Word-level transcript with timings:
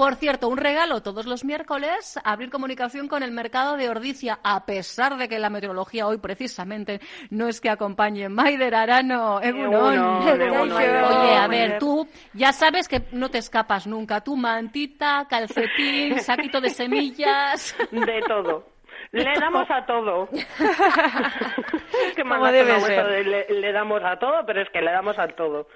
Por 0.00 0.14
cierto, 0.14 0.48
un 0.48 0.56
regalo 0.56 1.02
todos 1.02 1.26
los 1.26 1.44
miércoles, 1.44 2.18
abrir 2.24 2.48
comunicación 2.48 3.06
con 3.06 3.22
el 3.22 3.32
mercado 3.32 3.76
de 3.76 3.90
Ordicia, 3.90 4.38
a 4.42 4.64
pesar 4.64 5.18
de 5.18 5.28
que 5.28 5.38
la 5.38 5.50
meteorología 5.50 6.06
hoy 6.06 6.16
precisamente 6.16 7.00
no 7.28 7.48
es 7.48 7.60
que 7.60 7.68
acompañe 7.68 8.30
Maider 8.30 8.74
Arano. 8.74 9.42
Egunon. 9.42 10.26
Oye, 10.26 11.36
a 11.36 11.46
ver, 11.48 11.78
tú 11.78 12.08
ya 12.32 12.50
sabes 12.54 12.88
que 12.88 13.02
no 13.12 13.28
te 13.28 13.36
escapas 13.36 13.86
nunca. 13.86 14.22
Tu 14.22 14.34
mantita, 14.36 15.26
calcetín, 15.28 16.18
saquito 16.20 16.62
de 16.62 16.70
semillas. 16.70 17.76
De 17.90 18.22
todo. 18.26 18.64
Le 19.12 19.38
damos 19.38 19.70
a 19.70 19.84
todo. 19.84 20.30
Ha 22.42 22.52
debe 22.52 22.80
ser. 22.80 23.50
le 23.50 23.72
damos 23.72 24.02
a 24.02 24.18
todo, 24.18 24.46
pero 24.46 24.62
es 24.62 24.70
que 24.70 24.80
le 24.80 24.92
damos 24.92 25.18
a 25.18 25.28
todo. 25.28 25.66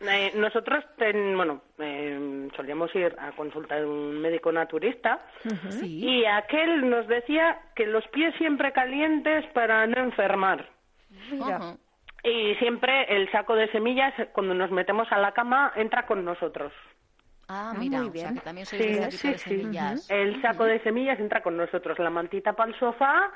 Eh, 0.00 0.32
nosotros, 0.36 0.84
ten- 0.96 1.36
bueno, 1.36 1.60
eh, 1.78 2.48
solíamos 2.54 2.94
ir 2.94 3.14
a 3.18 3.32
consulta 3.32 3.74
de 3.76 3.84
un 3.84 4.20
médico 4.20 4.52
naturista 4.52 5.18
Sí. 5.70 6.04
y 6.04 6.24
aquel 6.24 6.88
nos 6.88 7.08
decía 7.08 7.58
que 7.74 7.86
los 7.86 8.06
pies 8.08 8.32
siempre 8.36 8.72
calientes 8.72 9.44
para 9.54 9.86
no 9.88 9.98
enfermar. 9.98 10.68
Y 12.22 12.54
siempre 12.56 13.04
el 13.16 13.30
saco 13.32 13.54
de 13.54 13.70
semillas, 13.72 14.12
cuando 14.32 14.54
nos 14.54 14.70
metemos 14.70 15.10
a 15.12 15.18
la 15.18 15.32
cama, 15.32 15.72
entra 15.76 16.06
con 16.06 16.24
nosotros. 16.24 16.72
Ah, 17.48 17.72
Ah, 17.74 17.78
mira, 17.78 18.00
muy 18.00 18.08
o 18.08 18.12
sea 18.12 18.22
bien. 18.24 18.34
que 18.34 18.40
también 18.44 18.66
sois 18.66 18.82
Sí, 18.82 18.88
de 18.92 19.10
sí, 19.10 19.28
de 19.32 19.38
semillas. 19.38 20.10
El 20.10 20.40
saco 20.42 20.64
de 20.64 20.80
semillas 20.80 21.18
entra 21.18 21.42
con 21.42 21.56
nosotros, 21.56 21.98
la 21.98 22.10
mantita 22.10 22.52
para 22.52 22.70
el 22.70 22.78
sofá 22.78 23.30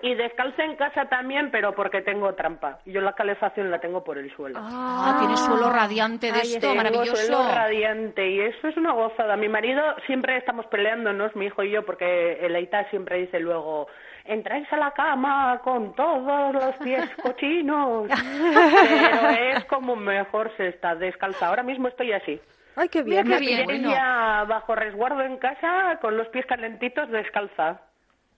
y 0.00 0.14
descalza 0.14 0.64
en 0.64 0.74
casa 0.76 1.04
también, 1.04 1.50
pero 1.50 1.74
porque 1.74 2.00
tengo 2.00 2.34
trampa. 2.34 2.78
Yo 2.86 3.00
la 3.00 3.12
calefacción 3.12 3.70
la 3.70 3.78
tengo 3.78 4.02
por 4.02 4.16
el 4.18 4.34
suelo. 4.34 4.58
Ah, 4.60 5.16
tienes 5.20 5.38
suelo 5.40 5.70
radiante 5.70 6.32
de 6.32 6.40
Ahí 6.40 6.48
esto, 6.54 6.60
Tengo 6.60 6.74
maravilloso. 6.76 7.14
suelo 7.16 7.44
radiante 7.52 8.28
y 8.30 8.40
eso 8.40 8.68
es 8.68 8.76
una 8.76 8.92
gozada. 8.92 9.36
Mi 9.36 9.48
marido 9.48 9.82
siempre 10.06 10.36
estamos 10.38 10.66
peleándonos, 10.66 11.36
mi 11.36 11.46
hijo 11.46 11.62
y 11.62 11.70
yo, 11.70 11.84
porque 11.84 12.38
el 12.44 12.54
Aita 12.56 12.88
siempre 12.90 13.18
dice 13.18 13.38
luego, 13.38 13.86
entráis 14.24 14.66
a 14.72 14.76
la 14.76 14.90
cama 14.92 15.60
con 15.62 15.94
todos 15.94 16.52
los 16.54 16.74
pies 16.76 17.08
cochinos. 17.22 18.08
Pero 18.08 19.28
es 19.30 19.64
como 19.66 19.94
mejor 19.94 20.50
se 20.56 20.68
está 20.68 20.94
descalza. 20.94 21.48
Ahora 21.48 21.62
mismo 21.62 21.86
estoy 21.88 22.12
así. 22.12 22.40
Ay, 22.74 22.88
qué 22.88 23.04
Mira 23.04 23.22
bien. 23.22 23.38
qué 23.38 23.44
bien. 23.44 23.64
bueno. 23.66 23.90
Ella 23.90 24.44
bajo 24.48 24.74
resguardo 24.74 25.20
en 25.22 25.36
casa 25.36 25.98
con 26.00 26.16
los 26.16 26.26
pies 26.28 26.46
calentitos 26.46 27.08
descalza. 27.10 27.82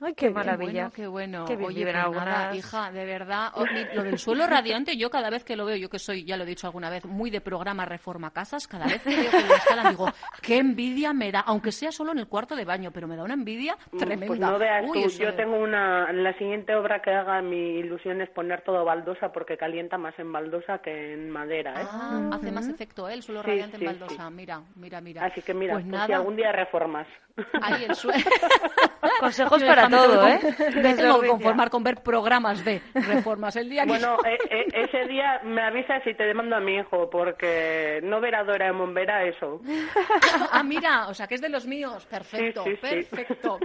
Ay, 0.04 0.14
qué 0.14 0.26
Qué 0.28 0.34
maravilla. 0.34 0.72
bueno, 0.72 0.92
qué 0.94 1.06
bueno. 1.06 1.44
Qué 1.46 1.56
bien 1.56 1.68
Oye, 1.68 1.92
nada, 1.92 2.54
hija, 2.54 2.92
de 2.92 3.04
verdad. 3.06 3.52
o- 3.54 3.64
mi- 3.66 3.84
Lo 3.94 4.04
del 4.04 4.18
suelo 4.18 4.46
radiante, 4.46 4.96
yo 4.96 5.08
cada 5.10 5.30
vez 5.30 5.44
que 5.44 5.56
lo 5.56 5.64
veo, 5.64 5.76
yo 5.76 5.88
que 5.88 5.98
soy, 5.98 6.24
ya 6.24 6.36
lo 6.36 6.44
he 6.44 6.46
dicho 6.46 6.66
alguna 6.66 6.90
vez, 6.90 7.04
muy 7.06 7.30
de 7.30 7.40
programa 7.40 7.84
Reforma 7.86 8.30
Casas, 8.32 8.68
cada 8.68 8.86
vez 8.86 9.02
que 9.02 9.16
veo 9.16 9.30
que 9.30 9.40
lo 9.40 9.54
instalan, 9.54 9.88
digo, 9.90 10.06
qué 10.42 10.58
envidia 10.58 11.12
me 11.12 11.32
da, 11.32 11.40
aunque 11.40 11.72
sea 11.72 11.90
solo 11.90 12.12
en 12.12 12.18
el 12.18 12.26
cuarto 12.28 12.54
de 12.54 12.64
baño, 12.64 12.90
pero 12.92 13.08
me 13.08 13.16
da 13.16 13.24
una 13.24 13.34
envidia 13.34 13.76
tremenda. 13.98 14.26
Pues 14.26 14.40
no 14.40 14.58
veas 14.58 14.84
Uy, 14.86 15.04
tú, 15.04 15.08
yo 15.08 15.34
tengo 15.34 15.56
una, 15.56 16.12
la 16.12 16.36
siguiente 16.38 16.74
obra 16.76 17.00
que 17.00 17.10
haga, 17.10 17.40
mi 17.40 17.78
ilusión 17.78 18.20
es 18.20 18.28
poner 18.30 18.60
todo 18.62 18.84
baldosa 18.84 19.32
porque 19.32 19.56
calienta 19.56 19.96
más 19.96 20.18
en 20.18 20.30
baldosa 20.32 20.78
que 20.78 21.14
en 21.14 21.30
madera, 21.30 21.80
¿eh? 21.80 21.86
Ah, 21.90 22.30
hace 22.32 22.52
más 22.52 22.68
efecto 22.68 23.08
¿eh? 23.08 23.14
el 23.14 23.22
suelo 23.22 23.42
Sí, 23.42 23.48
radiante 23.48 23.78
sí, 23.78 23.84
en 23.84 23.90
baldosa. 23.98 24.30
Mira, 24.30 24.60
mira, 24.76 25.00
mira. 25.00 25.24
Así 25.24 25.40
que 25.42 25.54
mira, 25.54 25.74
pues 25.74 25.84
pues 25.84 25.92
nada. 25.92 26.06
si 26.06 26.12
algún 26.12 26.36
día 26.36 26.52
reformas. 26.52 27.06
Ahí 27.62 27.84
el 27.84 27.94
suelo. 27.94 28.24
Consejos 29.20 29.62
para 29.64 29.88
todo, 29.96 30.28
¿eh? 30.28 30.38
con- 30.40 30.50
Me 30.50 30.64
Desde 30.82 30.82
tengo 30.82 30.96
que 30.96 31.10
Ordicia. 31.10 31.28
conformar 31.30 31.70
con 31.70 31.82
ver 31.84 32.02
programas 32.02 32.64
de 32.64 32.80
reformas. 32.94 33.56
El 33.56 33.68
día 33.70 33.82
que 33.84 33.88
Bueno, 33.88 34.16
eh, 34.26 34.38
eh, 34.50 34.64
ese 34.74 35.06
día 35.06 35.40
me 35.44 35.62
avisas 35.62 36.06
y 36.06 36.14
te 36.14 36.24
demando 36.24 36.56
a 36.56 36.60
mi 36.60 36.76
hijo 36.76 37.08
porque 37.10 38.00
no 38.02 38.20
verá 38.20 38.44
Doraemon, 38.44 38.94
verá 38.94 39.24
eso. 39.24 39.60
Ah, 40.52 40.62
mira, 40.62 41.08
o 41.08 41.14
sea, 41.14 41.26
que 41.26 41.34
es 41.34 41.40
de 41.40 41.48
los 41.48 41.66
míos. 41.66 42.06
Perfecto, 42.06 42.64
Sí, 42.64 42.70
sí, 42.82 43.02
sí. 43.02 43.06
perfecto. 43.16 43.58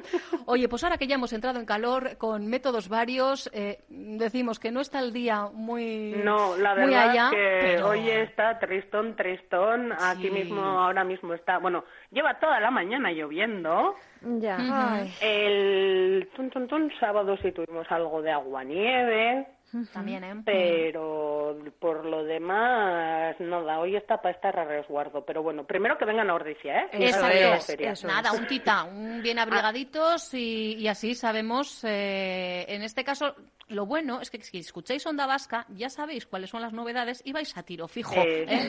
Oye, 0.46 0.68
pues 0.68 0.84
ahora 0.84 0.98
que 0.98 1.08
ya 1.08 1.16
hemos 1.16 1.34
entrado 1.34 1.60
en 1.60 1.66
calor 1.66 2.18
con 2.18 2.48
métodos 2.48 2.90
varios, 2.90 3.50
eh, 3.54 3.80
decimos 3.90 4.60
que 4.60 4.72
no 4.72 4.82
está 4.82 5.00
el 5.00 5.14
día 5.14 5.48
muy, 5.54 6.14
No, 6.24 6.58
la 6.58 6.76
muy 6.76 6.86
verdad 6.86 7.10
allá, 7.10 7.30
que 7.32 7.60
pero- 7.62 7.90
hoy 7.90 8.10
está 8.10 8.58
tristón, 8.60 9.16
tristón. 9.16 9.92
Aquí 9.94 10.24
Sí. 10.28 10.32
mismo, 10.32 10.62
ahora 10.62 11.04
mismo 11.04 11.34
está, 11.34 11.58
bueno, 11.60 11.84
lleva 12.12 12.40
toda 12.40 12.60
la 12.60 12.72
mañana 12.72 13.12
lloviendo. 13.12 13.96
Ya. 14.22 14.58
Ay. 14.60 15.14
El 15.22 16.09
tun, 16.36 16.50
tun, 16.50 16.68
tun, 16.68 16.92
sábado 17.00 17.38
sí 17.42 17.52
tuvimos 17.52 17.90
algo 17.92 18.22
de 18.22 18.32
agua-nieve. 18.32 19.48
También, 19.94 20.24
¿eh? 20.24 20.34
Pero 20.44 21.56
por 21.80 22.04
lo 22.04 22.24
demás, 22.24 23.36
nada, 23.40 23.80
hoy 23.80 23.96
está 23.96 24.20
para 24.20 24.34
estar 24.34 24.58
a 24.58 24.64
resguardo. 24.66 25.24
Pero 25.24 25.44
bueno, 25.44 25.64
primero 25.66 25.96
que 25.96 26.06
vengan 26.06 26.30
a 26.30 26.34
Ordicia, 26.34 26.82
¿eh? 26.82 26.88
Eso 26.94 27.28
es, 27.28 27.70
eso 27.70 28.08
Nada, 28.08 28.32
es. 28.34 28.40
un 28.40 28.48
tita, 28.48 28.84
un 28.86 29.22
bien 29.22 29.38
abrigaditos 29.38 30.34
y, 30.34 30.74
y 30.74 30.88
así 30.88 31.14
sabemos, 31.14 31.84
eh, 31.84 32.66
en 32.68 32.82
este 32.82 33.04
caso, 33.04 33.36
lo 33.68 33.86
bueno 33.86 34.22
es 34.22 34.32
que 34.32 34.42
si 34.42 34.58
escucháis 34.58 35.06
Onda 35.06 35.28
Vasca, 35.28 35.68
ya 35.70 35.90
sabéis 35.90 36.26
cuáles 36.26 36.50
son 36.50 36.64
las 36.64 36.74
novedades 36.74 37.22
y 37.24 37.32
vais 37.32 37.56
a 37.56 37.62
tiro 37.62 37.88
fijo, 37.88 38.16
Eh, 38.16 38.46
¿eh, 38.50 38.68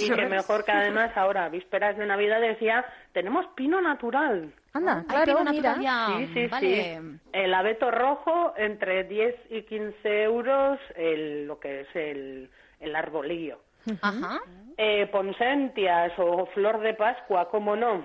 y 0.00 0.08
que 0.08 0.26
mejor 0.26 0.64
que 0.64 0.72
además 0.72 1.14
ahora, 1.16 1.50
vísperas 1.50 1.98
de 1.98 2.06
Navidades 2.06 2.58
ya, 2.60 2.82
tenemos 3.12 3.44
pino 3.54 3.82
natural. 3.82 4.54
Anda, 4.72 4.98
Hay 4.98 5.04
claro, 5.06 5.24
pino 5.38 5.50
mira. 5.50 5.76
natural 5.76 5.80
ya, 5.80 6.06
Sí, 6.18 6.26
sí, 6.34 6.46
vale. 6.46 6.98
sí. 7.00 7.18
El 7.32 7.54
abeto 7.54 7.90
rojo 7.90 8.54
entre 8.56 9.04
10 9.04 9.34
y 9.50 9.62
15 9.62 10.22
euros 10.22 10.78
el, 10.94 11.46
lo 11.46 11.58
que 11.58 11.80
es 11.80 11.88
el, 11.96 12.48
el 12.78 12.94
arbolillo. 12.96 13.58
Ajá. 14.02 14.40
Eh, 14.76 15.06
ponsentias 15.10 16.12
o 16.18 16.46
flor 16.46 16.80
de 16.80 16.94
Pascua, 16.94 17.48
cómo 17.50 17.74
no. 17.76 18.04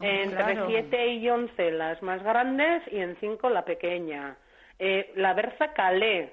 Entre 0.00 0.36
claro. 0.54 0.66
7 0.68 1.06
y 1.08 1.28
11 1.28 1.70
las 1.72 2.02
más 2.02 2.22
grandes 2.22 2.82
y 2.92 2.98
en 2.98 3.16
5 3.20 3.48
la 3.50 3.64
pequeña. 3.64 4.36
Eh, 4.78 5.12
la 5.16 5.34
berza 5.34 5.72
calé, 5.72 6.32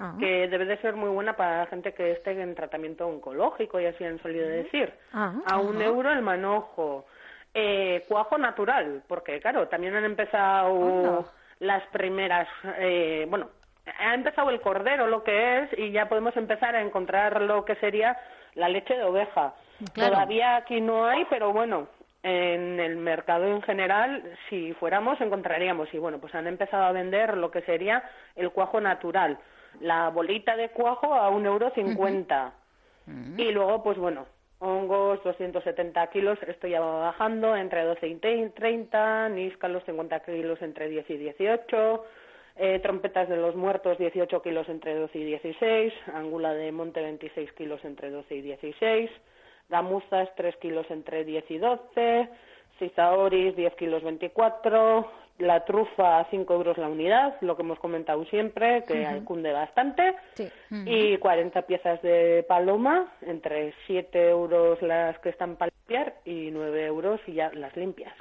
Ah. 0.00 0.14
que 0.20 0.46
debe 0.46 0.64
de 0.64 0.76
ser 0.78 0.94
muy 0.94 1.08
buena 1.10 1.34
para 1.36 1.58
la 1.58 1.66
gente 1.66 1.92
que 1.92 2.12
esté 2.12 2.30
en 2.40 2.54
tratamiento 2.54 3.04
oncológico, 3.08 3.80
y 3.80 3.86
así 3.86 4.04
han 4.04 4.22
solido 4.22 4.46
decir. 4.46 4.92
Ah, 5.12 5.34
a 5.44 5.58
un 5.58 5.82
euro 5.82 6.12
el 6.12 6.22
manojo. 6.22 7.04
Eh, 7.60 8.04
cuajo 8.06 8.38
natural, 8.38 9.02
porque 9.08 9.40
claro, 9.40 9.66
también 9.66 9.96
han 9.96 10.04
empezado 10.04 11.28
las 11.58 11.82
primeras, 11.88 12.46
eh, 12.78 13.26
bueno, 13.28 13.48
ha 13.98 14.14
empezado 14.14 14.50
el 14.50 14.60
cordero, 14.60 15.08
lo 15.08 15.24
que 15.24 15.58
es, 15.58 15.76
y 15.76 15.90
ya 15.90 16.08
podemos 16.08 16.36
empezar 16.36 16.76
a 16.76 16.82
encontrar 16.82 17.42
lo 17.42 17.64
que 17.64 17.74
sería 17.76 18.16
la 18.54 18.68
leche 18.68 18.96
de 18.96 19.02
oveja. 19.02 19.54
Claro. 19.92 20.12
Todavía 20.12 20.54
aquí 20.54 20.80
no 20.80 21.06
hay, 21.06 21.24
pero 21.28 21.52
bueno, 21.52 21.88
en 22.22 22.78
el 22.78 22.96
mercado 22.96 23.44
en 23.46 23.60
general, 23.62 24.22
si 24.48 24.72
fuéramos, 24.74 25.20
encontraríamos. 25.20 25.92
Y 25.92 25.98
bueno, 25.98 26.18
pues 26.18 26.34
han 26.36 26.46
empezado 26.46 26.84
a 26.84 26.92
vender 26.92 27.36
lo 27.36 27.50
que 27.50 27.62
sería 27.62 28.04
el 28.36 28.52
cuajo 28.52 28.80
natural. 28.80 29.36
La 29.80 30.10
bolita 30.10 30.54
de 30.54 30.68
cuajo 30.68 31.12
a 31.12 31.28
un 31.28 31.44
euro 31.44 31.70
cincuenta. 31.70 32.52
Y 33.36 33.50
luego, 33.50 33.82
pues 33.82 33.98
bueno, 33.98 34.26
hongos 34.60 35.22
270 35.22 36.06
kilos, 36.08 36.38
esto 36.46 36.66
ya 36.66 36.80
va 36.80 37.00
bajando 37.00 37.56
entre 37.56 37.84
12 37.84 38.08
y 38.08 38.14
30, 38.16 39.28
níscalos 39.30 39.84
50 39.84 40.20
kilos 40.20 40.60
entre 40.62 40.88
10 40.88 41.10
y 41.10 41.16
18, 41.16 42.04
eh, 42.56 42.80
trompetas 42.80 43.28
de 43.28 43.36
los 43.36 43.54
muertos 43.54 43.98
18 43.98 44.42
kilos 44.42 44.68
entre 44.68 44.94
12 44.94 45.18
y 45.18 45.24
16, 45.24 45.92
angula 46.12 46.52
de 46.54 46.72
monte 46.72 47.00
26 47.00 47.52
kilos 47.52 47.84
entre 47.84 48.10
12 48.10 48.34
y 48.34 48.42
16, 48.42 49.10
gamuzas 49.68 50.28
3 50.34 50.56
kilos 50.56 50.86
entre 50.90 51.24
10 51.24 51.50
y 51.50 51.58
12, 51.58 52.28
cizaoris 52.78 53.54
10 53.54 53.74
kilos 53.74 54.02
24, 54.02 55.08
la 55.38 55.64
trufa 55.64 56.18
a 56.18 56.24
5 56.30 56.52
euros 56.54 56.78
la 56.78 56.88
unidad, 56.88 57.36
lo 57.40 57.56
que 57.56 57.62
hemos 57.62 57.78
comentado 57.78 58.24
siempre, 58.26 58.84
que 58.84 59.22
cunde 59.24 59.52
bastante, 59.52 60.14
Sí. 60.34 60.48
y 60.84 61.16
40 61.18 61.62
piezas 61.62 62.02
de 62.02 62.44
paloma, 62.48 63.12
entre 63.22 63.72
7 63.86 64.28
euros 64.30 64.80
las 64.82 65.18
que 65.20 65.28
están 65.30 65.56
para 65.56 65.70
limpiar 65.78 66.14
y 66.24 66.50
9 66.50 66.86
euros 66.86 67.20
y 67.26 67.34
ya 67.34 67.50
las 67.54 67.76
limpias. 67.76 68.12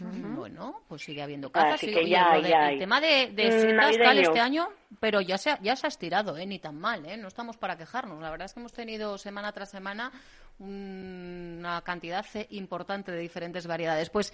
Bueno, 0.00 0.82
pues 0.88 1.02
sigue 1.02 1.22
habiendo. 1.22 1.50
Así 1.54 1.88
y, 1.88 1.92
que 1.94 1.98
oye, 2.00 2.10
ya 2.10 2.34
de- 2.38 2.48
ya 2.48 2.70
el 2.72 2.78
tema 2.78 3.00
de, 3.00 3.28
de 3.32 3.46
Mm, 3.48 3.60
setas 3.60 3.96
tal 3.98 4.18
este 4.18 4.40
año, 4.40 4.68
pero 5.00 5.20
ya 5.22 5.38
se, 5.38 5.50
ha- 5.50 5.58
ya 5.62 5.76
se 5.76 5.86
ha 5.86 5.88
estirado, 5.88 6.36
¿eh? 6.36 6.46
Ni 6.46 6.58
tan 6.58 6.78
mal, 6.78 7.06
¿eh? 7.06 7.16
No 7.16 7.28
estamos 7.28 7.56
para 7.56 7.76
quejarnos. 7.76 8.20
La 8.20 8.30
verdad 8.30 8.44
es 8.44 8.52
que 8.54 8.60
hemos 8.60 8.72
tenido 8.72 9.16
semana 9.16 9.50
tras 9.52 9.70
semana 9.70 10.12
una 10.62 11.80
cantidad 11.82 12.24
eh, 12.34 12.46
importante 12.50 13.12
de 13.12 13.18
diferentes 13.18 13.66
variedades. 13.66 14.10
Pues 14.10 14.32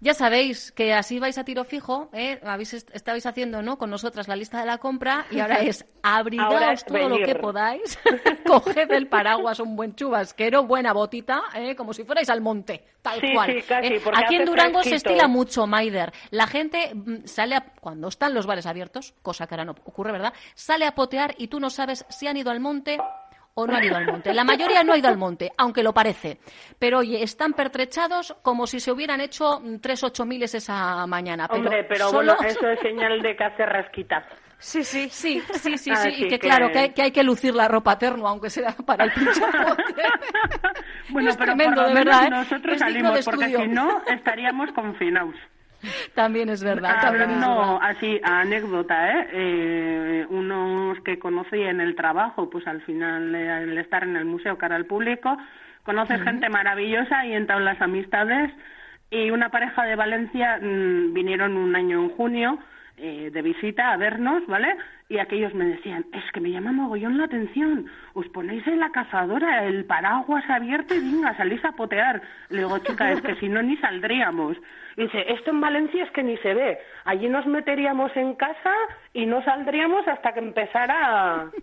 ya 0.00 0.14
sabéis 0.14 0.72
que 0.72 0.94
así 0.94 1.18
vais 1.18 1.36
a 1.38 1.44
tiro 1.44 1.64
fijo, 1.64 2.08
¿eh? 2.12 2.40
Habéis, 2.44 2.74
est- 2.74 2.90
estabais 2.94 3.26
haciendo, 3.26 3.62
¿no? 3.62 3.76
Con 3.78 3.90
nosotras 3.90 4.28
la 4.28 4.36
lista 4.36 4.60
de 4.60 4.66
la 4.66 4.78
compra 4.78 5.26
y 5.30 5.40
ahora 5.40 5.56
es 5.60 5.84
abrigaos 6.02 6.52
Ahora 6.54 6.72
es 6.72 6.84
todo 6.84 7.08
lo 7.08 7.18
que 7.18 7.34
podáis, 7.34 7.98
coged 8.46 8.90
el 8.92 9.08
paraguas, 9.08 9.60
un 9.60 9.76
buen 9.76 9.94
chubasquero, 9.94 10.64
buena 10.64 10.92
botita, 10.92 11.42
¿eh? 11.54 11.74
Como 11.76 11.92
si 11.92 12.04
fuerais 12.04 12.30
al 12.30 12.40
monte, 12.40 12.82
tal 13.02 13.20
Sí, 13.20 13.32
cual. 13.34 13.52
sí, 13.52 13.62
casi, 13.62 13.94
¿eh? 13.94 14.02
Aquí 14.14 14.36
en 14.36 14.44
Durango 14.46 14.82
se 14.82 14.94
estila 14.96 15.28
mucho 15.28 15.66
Maider. 15.66 16.12
La 16.30 16.46
gente 16.46 16.92
mm, 16.94 17.26
sale 17.26 17.56
a- 17.56 17.72
cuando 17.80 18.08
están 18.08 18.34
los 18.34 18.46
bares 18.46 18.66
abiertos, 18.66 19.14
cosa 19.22 19.46
que 19.46 19.54
ahora 19.54 19.64
no 19.66 19.72
ocurre, 19.72 20.12
¿verdad? 20.12 20.32
Sale 20.54 20.86
a 20.86 20.94
potear 20.94 21.34
y 21.38 21.48
tú 21.48 21.60
no 21.60 21.70
sabes 21.70 22.04
si 22.08 22.26
han 22.26 22.36
ido 22.36 22.50
al 22.50 22.60
monte 22.60 22.98
o 23.54 23.66
no 23.66 23.74
han 23.76 23.84
ido 23.84 23.96
al 23.96 24.06
monte. 24.06 24.32
La 24.32 24.44
mayoría 24.44 24.82
no 24.84 24.92
ha 24.92 24.98
ido 24.98 25.08
al 25.08 25.18
monte, 25.18 25.50
aunque 25.58 25.82
lo 25.82 25.92
parece. 25.92 26.38
Pero 26.78 26.98
oye, 26.98 27.22
están 27.22 27.52
pertrechados 27.52 28.36
como 28.42 28.66
si 28.66 28.80
se 28.80 28.92
hubieran 28.92 29.20
hecho 29.20 29.60
mm, 29.60 29.78
tres 29.80 30.02
ocho 30.04 30.24
miles 30.24 30.54
esa 30.54 31.06
mañana. 31.06 31.48
Pero 31.48 31.60
Hombre, 31.62 31.84
pero 31.84 32.08
solo... 32.10 32.36
bueno, 32.36 32.48
eso 32.48 32.68
es 32.68 32.80
señal 32.80 33.20
de 33.22 33.36
que 33.36 33.44
hace 33.44 33.66
rasquita. 33.66 34.24
Sí, 34.58 34.84
sí. 34.84 35.08
Sí, 35.10 35.40
sí, 35.54 35.58
sí, 35.58 35.78
sí, 35.78 35.90
Así 35.90 36.08
y 36.10 36.20
que, 36.22 36.28
que- 36.28 36.38
claro, 36.38 36.70
que 36.70 36.78
hay, 36.78 36.90
que 36.90 37.02
hay 37.02 37.10
que 37.12 37.22
lucir 37.22 37.54
la 37.54 37.66
ropa 37.66 37.96
terno, 37.98 38.28
aunque 38.28 38.50
sea 38.50 38.72
para 38.86 39.04
el 39.04 39.12
pincho. 39.12 39.40
Bueno, 41.10 41.30
es 41.30 41.36
pero 41.36 41.54
tremendo, 41.54 41.74
por 41.76 41.82
lo 41.82 41.88
de 41.88 41.94
menos 41.94 42.04
verdad, 42.20 42.26
¿eh? 42.26 42.30
nosotros 42.30 42.78
salimos, 42.78 43.24
porque 43.24 43.46
si 43.46 43.68
no 43.68 44.02
estaríamos 44.06 44.70
confinados. 44.72 45.34
También 46.14 46.48
es 46.48 46.62
verdad. 46.62 47.00
también 47.00 47.30
es 47.30 47.40
verdad. 47.40 47.54
Hablando 47.56 47.82
así, 47.82 48.20
anécdota, 48.22 49.10
¿eh? 49.12 49.28
Eh, 49.32 50.26
Unos 50.28 51.00
que 51.00 51.18
conocí 51.18 51.60
en 51.60 51.80
el 51.80 51.94
trabajo, 51.94 52.50
pues 52.50 52.66
al 52.66 52.82
final, 52.82 53.34
eh, 53.34 53.50
al 53.50 53.78
estar 53.78 54.04
en 54.04 54.16
el 54.16 54.24
museo 54.24 54.58
cara 54.58 54.76
al 54.76 54.86
público, 54.86 55.36
conoces 55.82 56.22
gente 56.22 56.48
maravillosa 56.48 57.24
y 57.26 57.32
entablas 57.32 57.80
amistades. 57.80 58.52
Y 59.10 59.30
una 59.30 59.48
pareja 59.48 59.84
de 59.84 59.96
Valencia 59.96 60.58
mm, 60.60 61.12
vinieron 61.12 61.56
un 61.56 61.74
año 61.74 62.00
en 62.02 62.10
junio 62.10 62.58
eh, 62.96 63.30
de 63.32 63.42
visita 63.42 63.92
a 63.92 63.96
vernos, 63.96 64.46
¿vale? 64.46 64.76
Y 65.08 65.18
aquellos 65.18 65.54
me 65.54 65.64
decían, 65.64 66.04
es 66.12 66.22
que 66.32 66.40
me 66.40 66.50
llama 66.50 66.70
mogollón 66.70 67.16
la 67.16 67.24
atención, 67.24 67.86
os 68.12 68.28
ponéis 68.28 68.66
en 68.66 68.78
la 68.78 68.90
cazadora, 68.90 69.64
el 69.64 69.86
paraguas 69.86 70.44
abierto 70.50 70.94
y 70.94 70.98
venga, 70.98 71.34
salís 71.36 71.64
a 71.64 71.72
potear. 71.72 72.20
Le 72.50 72.58
digo, 72.58 72.78
chica, 72.80 73.10
es 73.10 73.22
que 73.22 73.36
si 73.36 73.48
no 73.48 73.62
ni 73.62 73.76
saldríamos. 73.78 74.58
Dice, 75.00 75.32
esto 75.32 75.50
en 75.50 75.60
Valencia 75.60 76.04
es 76.04 76.10
que 76.10 76.22
ni 76.22 76.36
se 76.38 76.52
ve. 76.52 76.78
Allí 77.04 77.28
nos 77.28 77.46
meteríamos 77.46 78.14
en 78.16 78.34
casa 78.34 78.74
y 79.14 79.24
no 79.26 79.42
saldríamos 79.44 80.06
hasta 80.06 80.32
que 80.34 80.40
empezara... 80.40 81.50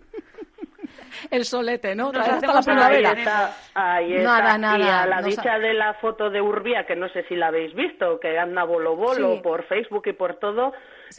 El 1.30 1.44
solete, 1.44 1.94
¿no? 1.94 2.10
Nos 2.12 2.26
hasta 2.26 2.46
la 2.46 2.52
una 2.52 2.58
Ahí 2.58 2.64
primavera. 2.64 3.12
está, 3.12 3.56
ahí 3.74 4.14
está. 4.14 4.38
Nada, 4.40 4.58
nada, 4.58 4.78
Y 4.78 4.82
a 4.88 5.06
la 5.06 5.20
no 5.20 5.26
dicha 5.28 5.58
de 5.58 5.74
la 5.74 5.94
foto 5.94 6.30
de 6.30 6.40
Urbía, 6.40 6.84
que 6.86 6.96
no 6.96 7.08
sé 7.10 7.24
si 7.28 7.36
la 7.36 7.48
habéis 7.48 7.74
visto, 7.74 8.18
que 8.20 8.38
anda 8.38 8.64
bolo 8.64 8.96
bolo 8.96 9.34
Sí. 9.34 9.40
por 9.42 9.64
Facebook 9.64 10.02
y 10.06 10.12
por 10.14 10.34
todo, 10.36 10.72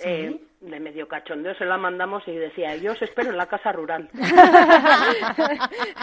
eh, 0.03 0.39
de 0.61 0.79
medio 0.79 1.07
cachondeo 1.07 1.53
se 1.55 1.63
la 1.65 1.77
mandamos 1.77 2.21
y 2.27 2.35
decía, 2.35 2.75
yo 2.75 2.91
os 2.91 3.01
espero 3.01 3.29
en 3.29 3.37
la 3.37 3.45
casa 3.45 3.71
rural. 3.71 4.09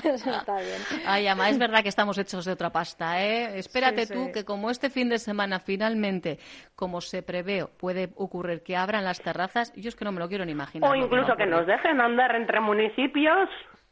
Eso 0.03 0.31
está 0.31 0.57
bien. 0.57 0.81
Ay, 1.07 1.27
ama, 1.29 1.49
es 1.51 1.59
verdad 1.59 1.83
que 1.83 1.89
estamos 1.89 2.17
hechos 2.19 2.45
de 2.45 2.53
otra 2.53 2.71
pasta, 2.71 3.23
¿eh? 3.23 3.59
Espérate 3.59 4.07
Sí, 4.07 4.15
tú 4.15 4.25
sí. 4.27 4.33
que 4.33 4.45
como 4.45 4.71
este 4.71 4.89
fin 4.91 5.09
de 5.09 5.19
semana 5.19 5.61
finalmente, 5.61 6.39
como 6.75 7.01
se 7.01 7.23
prevé, 7.23 7.67
puede 7.79 8.11
ocurrir 8.17 8.63
que 8.63 8.77
abran 8.77 9.05
las 9.05 9.21
terrazas, 9.21 9.73
yo 9.75 9.89
es 9.89 9.97
que 9.97 10.05
no 10.05 10.13
me 10.13 10.21
lo 10.21 10.29
quiero 10.29 10.45
ni 10.45 10.53
imaginar. 10.53 10.91
O 10.91 10.95
incluso 10.95 11.37
que 11.37 11.47
nos 11.47 11.67
dejen 11.67 12.01
andar 12.01 12.35
entre 12.35 12.61
municipios. 12.61 13.49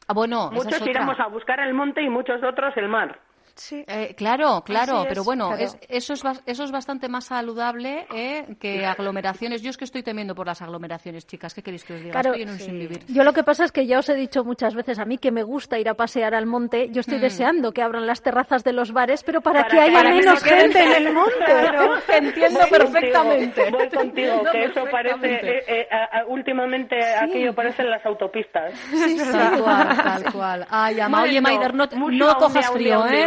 Ah, 0.09 0.13
bueno, 0.15 0.47
esa 0.47 0.55
Muchos 0.55 0.73
es 0.75 0.81
otra. 0.83 0.91
iremos 0.91 1.19
a 1.21 1.27
buscar 1.29 1.61
el 1.61 1.75
monte 1.75 2.03
y 2.03 2.09
muchos 2.09 2.43
otros 2.43 2.77
el 2.77 2.89
mar. 2.89 3.19
Sí. 3.57 3.85
Eh, 3.87 4.15
claro, 4.17 4.63
claro, 4.65 4.95
Así 4.99 5.03
es, 5.03 5.09
pero 5.09 5.25
bueno, 5.25 5.55
es- 5.55 5.77
eso, 5.89 6.13
es, 6.15 6.23
eso 6.47 6.65
es 6.65 6.73
bastante 6.73 7.09
más 7.09 7.27
saludable 7.27 8.07
¿eh? 8.13 8.57
que 8.59 8.85
aglomeraciones. 8.85 9.63
Yo 9.63 9.71
es 9.71 9.77
que 9.77 9.85
estoy 9.85 10.03
temiendo 10.03 10.35
por 10.35 10.47
las 10.47 10.61
aglomeraciones, 10.63 11.27
chicas. 11.27 11.55
¿Qué 11.55 11.63
queréis 11.63 11.85
que 11.85 11.95
os 11.95 12.01
diga? 12.01 12.13
Claro, 12.13 12.31
estoy 12.31 12.43
en 12.43 12.51
un 12.51 12.59
sí. 12.59 12.65
sin 12.65 12.79
vivir. 12.79 13.01
Yo 13.09 13.23
lo 13.23 13.33
que 13.33 13.45
pasa 13.45 13.65
es 13.65 13.71
que 13.73 13.87
ya 13.87 13.99
os 14.01 14.09
he 14.09 14.15
dicho 14.15 14.43
muchas 14.45 14.75
veces 14.75 14.99
a 14.99 15.05
mí 15.05 15.19
que 15.19 15.31
me 15.31 15.43
gusta 15.45 15.79
ir 15.79 15.89
a 15.89 15.95
pasear 15.95 16.35
al 16.35 16.47
monte. 16.47 16.89
Yo 16.89 16.95
Hmm. 16.97 17.01
estoy 17.01 17.19
deseando 17.19 17.73
que 17.73 17.83
abran 17.83 18.07
las 18.07 18.23
terrazas 18.23 18.65
de 18.65 18.73
los 18.73 18.93
bares, 18.93 19.23
pero 19.23 19.41
para, 19.41 19.63
Para 19.63 19.69
que 19.71 19.81
haya 19.81 19.99
para 19.99 20.11
menos 20.11 20.43
gente 20.43 20.83
en 20.83 21.07
el 21.07 21.13
monte. 21.13 21.33
Te 22.07 22.17
entiendo 22.17 22.61
Voy 22.61 22.71
perfectamente. 22.71 23.63
Contigo, 23.71 23.79
voy 23.79 23.89
contigo, 23.89 24.33
Entiendo 24.33 24.51
que 24.53 24.65
eso 24.65 24.85
parece, 24.91 25.35
eh, 25.35 25.65
eh, 25.69 25.89
a- 25.91 26.25
últimamente 26.27 26.97
aquello 27.15 27.55
parece 27.55 27.83
en 27.83 27.91
las 27.91 28.05
autopistas. 28.07 28.73
Tal 28.91 29.63
cual, 29.63 29.97
tal 30.03 30.33
cual. 30.33 30.67
Ay, 30.71 31.01
ama, 31.01 31.23
oye, 31.23 31.41
Maider, 31.41 31.75
no, 31.75 31.87
no 31.87 32.35
cojas 32.37 32.71
frío, 32.71 33.07
¿eh? 33.07 33.27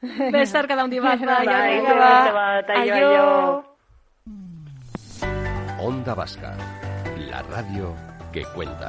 va. 1.96 1.98
vas, 2.00 2.24
te 2.24 2.32
vas, 2.32 2.64
ayo, 2.68 2.94
Ayo. 2.94 3.08
ayo. 3.08 3.64
Onda 5.80 6.14
Vasca, 6.14 6.56
la 7.30 7.42
radio 7.42 7.94
que 8.32 8.44
cuenta. 8.54 8.88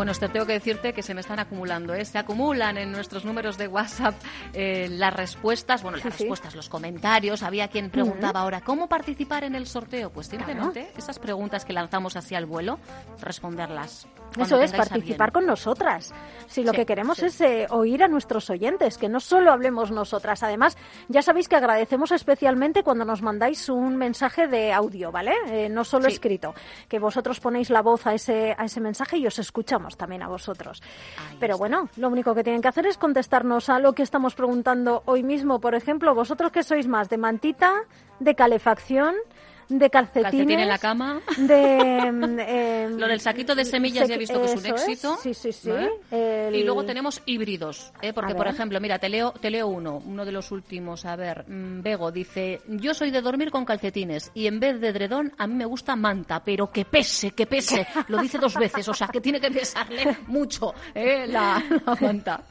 Bueno, 0.00 0.12
Esther, 0.12 0.32
tengo 0.32 0.46
que 0.46 0.54
decirte 0.54 0.94
que 0.94 1.02
se 1.02 1.12
me 1.12 1.20
están 1.20 1.40
acumulando, 1.40 1.92
¿eh? 1.92 2.06
Se 2.06 2.16
acumulan 2.16 2.78
en 2.78 2.90
nuestros 2.90 3.26
números 3.26 3.58
de 3.58 3.68
WhatsApp 3.68 4.14
eh, 4.54 4.88
las 4.88 5.12
respuestas, 5.12 5.82
bueno, 5.82 5.98
las 5.98 6.04
Sí, 6.04 6.10
sí. 6.12 6.18
respuestas, 6.24 6.54
los 6.54 6.70
comentarios. 6.70 7.42
Había 7.42 7.68
quien 7.68 7.90
preguntaba 7.90 8.40
ahora, 8.40 8.62
¿cómo 8.62 8.88
participar 8.88 9.44
en 9.44 9.54
el 9.54 9.66
sorteo? 9.66 10.08
Pues 10.08 10.28
simplemente 10.28 10.90
esas 10.96 11.18
preguntas 11.18 11.66
que 11.66 11.74
lanzamos 11.74 12.16
así 12.16 12.34
al 12.34 12.46
vuelo, 12.46 12.78
responderlas. 13.20 14.06
Eso 14.38 14.58
es, 14.62 14.72
participar 14.72 15.32
con 15.32 15.44
nosotras. 15.44 16.14
Si 16.46 16.62
lo 16.62 16.70
Sí, 16.70 16.78
que 16.78 16.86
queremos 16.86 17.18
es 17.22 17.38
eh, 17.42 17.66
oír 17.68 18.02
a 18.02 18.08
nuestros 18.08 18.48
oyentes, 18.48 18.96
que 18.96 19.08
no 19.08 19.20
solo 19.20 19.52
hablemos 19.52 19.90
nosotras. 19.90 20.42
Además, 20.42 20.78
ya 21.08 21.20
sabéis 21.20 21.46
que 21.48 21.56
agradecemos 21.56 22.10
especialmente 22.12 22.82
cuando 22.84 23.04
nos 23.04 23.20
mandáis 23.20 23.68
un 23.68 23.96
mensaje 23.96 24.46
de 24.46 24.72
audio, 24.72 25.12
¿vale? 25.12 25.32
Eh, 25.48 25.68
no 25.68 25.84
solo 25.84 26.08
escrito. 26.08 26.54
Que 26.88 26.98
vosotros 26.98 27.38
ponéis 27.40 27.68
la 27.68 27.82
voz 27.82 28.06
a 28.06 28.14
ese, 28.14 28.54
a 28.56 28.64
ese 28.64 28.80
mensaje 28.80 29.18
y 29.18 29.26
os 29.26 29.38
escuchamos 29.38 29.89
también 29.96 30.22
a 30.22 30.28
vosotros. 30.28 30.82
Ahí 31.18 31.36
Pero 31.40 31.54
está. 31.54 31.58
bueno, 31.60 31.88
lo 31.96 32.08
único 32.08 32.34
que 32.34 32.42
tienen 32.44 32.62
que 32.62 32.68
hacer 32.68 32.86
es 32.86 32.98
contestarnos 32.98 33.68
a 33.68 33.78
lo 33.78 33.92
que 33.92 34.02
estamos 34.02 34.34
preguntando 34.34 35.02
hoy 35.06 35.22
mismo. 35.22 35.60
Por 35.60 35.74
ejemplo, 35.74 36.14
vosotros 36.14 36.52
que 36.52 36.62
sois 36.62 36.86
más 36.86 37.08
de 37.08 37.18
mantita, 37.18 37.72
de 38.18 38.34
calefacción, 38.34 39.14
de 39.70 39.88
calcetines. 39.88 40.30
Calcetín 40.30 40.58
en 40.60 40.68
la 40.68 40.78
cama. 40.78 41.20
De, 41.38 41.76
em, 42.06 42.96
Lo 42.98 43.06
del 43.06 43.20
saquito 43.20 43.54
de 43.54 43.64
semillas 43.64 44.08
ya 44.08 44.16
he 44.16 44.18
visto 44.18 44.40
que 44.40 44.46
es 44.52 44.56
un 44.56 44.66
éxito. 44.66 45.16
Sí, 45.22 45.32
sí, 45.32 45.52
sí. 45.52 45.70
Y 46.10 46.62
luego 46.64 46.84
tenemos 46.84 47.22
híbridos, 47.26 47.92
¿eh? 48.02 48.12
porque 48.12 48.34
por 48.34 48.46
ejemplo, 48.48 48.80
mira, 48.80 48.98
te 48.98 49.08
leo, 49.08 49.32
te 49.32 49.50
leo 49.50 49.68
uno, 49.68 50.02
uno 50.04 50.24
de 50.24 50.32
los 50.32 50.50
últimos. 50.52 51.04
A 51.04 51.16
ver, 51.16 51.44
mm, 51.48 51.82
Bego 51.82 52.10
dice, 52.10 52.60
yo 52.68 52.92
soy 52.94 53.10
de 53.10 53.20
dormir 53.22 53.50
con 53.50 53.64
calcetines 53.64 54.30
y 54.34 54.46
en 54.46 54.60
vez 54.60 54.80
de 54.80 54.88
edredón 54.88 55.32
a 55.38 55.46
mí 55.46 55.54
me 55.54 55.64
gusta 55.64 55.96
manta, 55.96 56.42
pero 56.44 56.70
que 56.70 56.84
pese, 56.84 57.30
que 57.32 57.46
pese. 57.46 57.86
Lo 58.08 58.18
dice 58.18 58.38
dos 58.38 58.54
veces, 58.56 58.88
o 58.88 58.94
sea, 58.94 59.08
que 59.08 59.20
tiene 59.20 59.40
que 59.40 59.50
pesarle 59.50 60.18
mucho 60.26 60.74
¿eh? 60.94 61.26
la, 61.26 61.62
la 61.86 61.94
manta. 62.00 62.42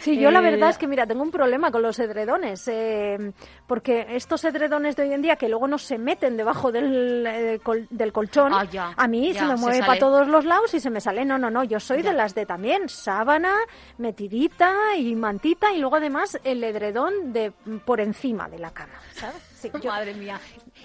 Sí, 0.00 0.18
yo 0.18 0.30
la 0.30 0.40
Eh, 0.40 0.50
verdad 0.50 0.70
es 0.70 0.78
que, 0.78 0.86
mira, 0.86 1.06
tengo 1.06 1.22
un 1.22 1.30
problema 1.30 1.70
con 1.70 1.82
los 1.82 1.98
edredones, 1.98 2.66
eh, 2.68 3.32
porque 3.66 4.06
estos 4.10 4.44
edredones 4.44 4.96
de 4.96 5.04
hoy 5.04 5.12
en 5.12 5.22
día 5.22 5.36
que 5.36 5.48
luego 5.48 5.68
no 5.68 5.78
se 5.78 5.98
meten 5.98 6.36
debajo 6.36 6.61
del, 6.70 7.26
eh, 7.26 7.60
col- 7.62 7.86
del 7.90 8.12
colchón, 8.12 8.52
Ah, 8.54 8.64
ya, 8.64 8.92
a 8.96 9.08
mí 9.08 9.32
ya, 9.32 9.40
se 9.40 9.46
me 9.46 9.56
mueve 9.56 9.80
para 9.80 9.98
todos 9.98 10.28
los 10.28 10.44
lados 10.44 10.72
y 10.74 10.80
se 10.80 10.90
me 10.90 11.00
sale. 11.00 11.24
No, 11.24 11.38
no, 11.38 11.50
no, 11.50 11.64
yo 11.64 11.80
soy 11.80 12.02
de 12.02 12.12
las 12.12 12.34
de 12.34 12.46
también 12.46 12.88
sábana, 12.88 13.54
metidita 13.98 14.72
y 14.96 15.14
mantita 15.16 15.72
y 15.72 15.78
luego 15.78 15.96
además 15.96 16.38
el 16.44 16.62
edredón 16.62 17.32
de 17.32 17.50
por 17.84 18.00
encima 18.00 18.48
de 18.48 18.58
la 18.58 18.70
cama, 18.72 18.92
¿sabes? 19.14 19.42
Sí, 19.54 19.70
yo- 19.80 19.90
Madre 19.90 20.12
mía. 20.14 20.38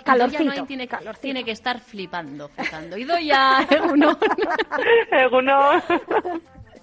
Calorcito, 0.03 0.65
tiene, 0.65 0.87
calorcito. 0.87 1.21
tiene 1.21 1.43
que 1.43 1.51
estar 1.51 1.79
flipando, 1.79 2.47
flipando. 2.49 2.95
Y 2.97 3.03
doy 3.03 3.25
ya 3.27 3.67
uno. 3.91 4.17
Eguno. 5.11 5.81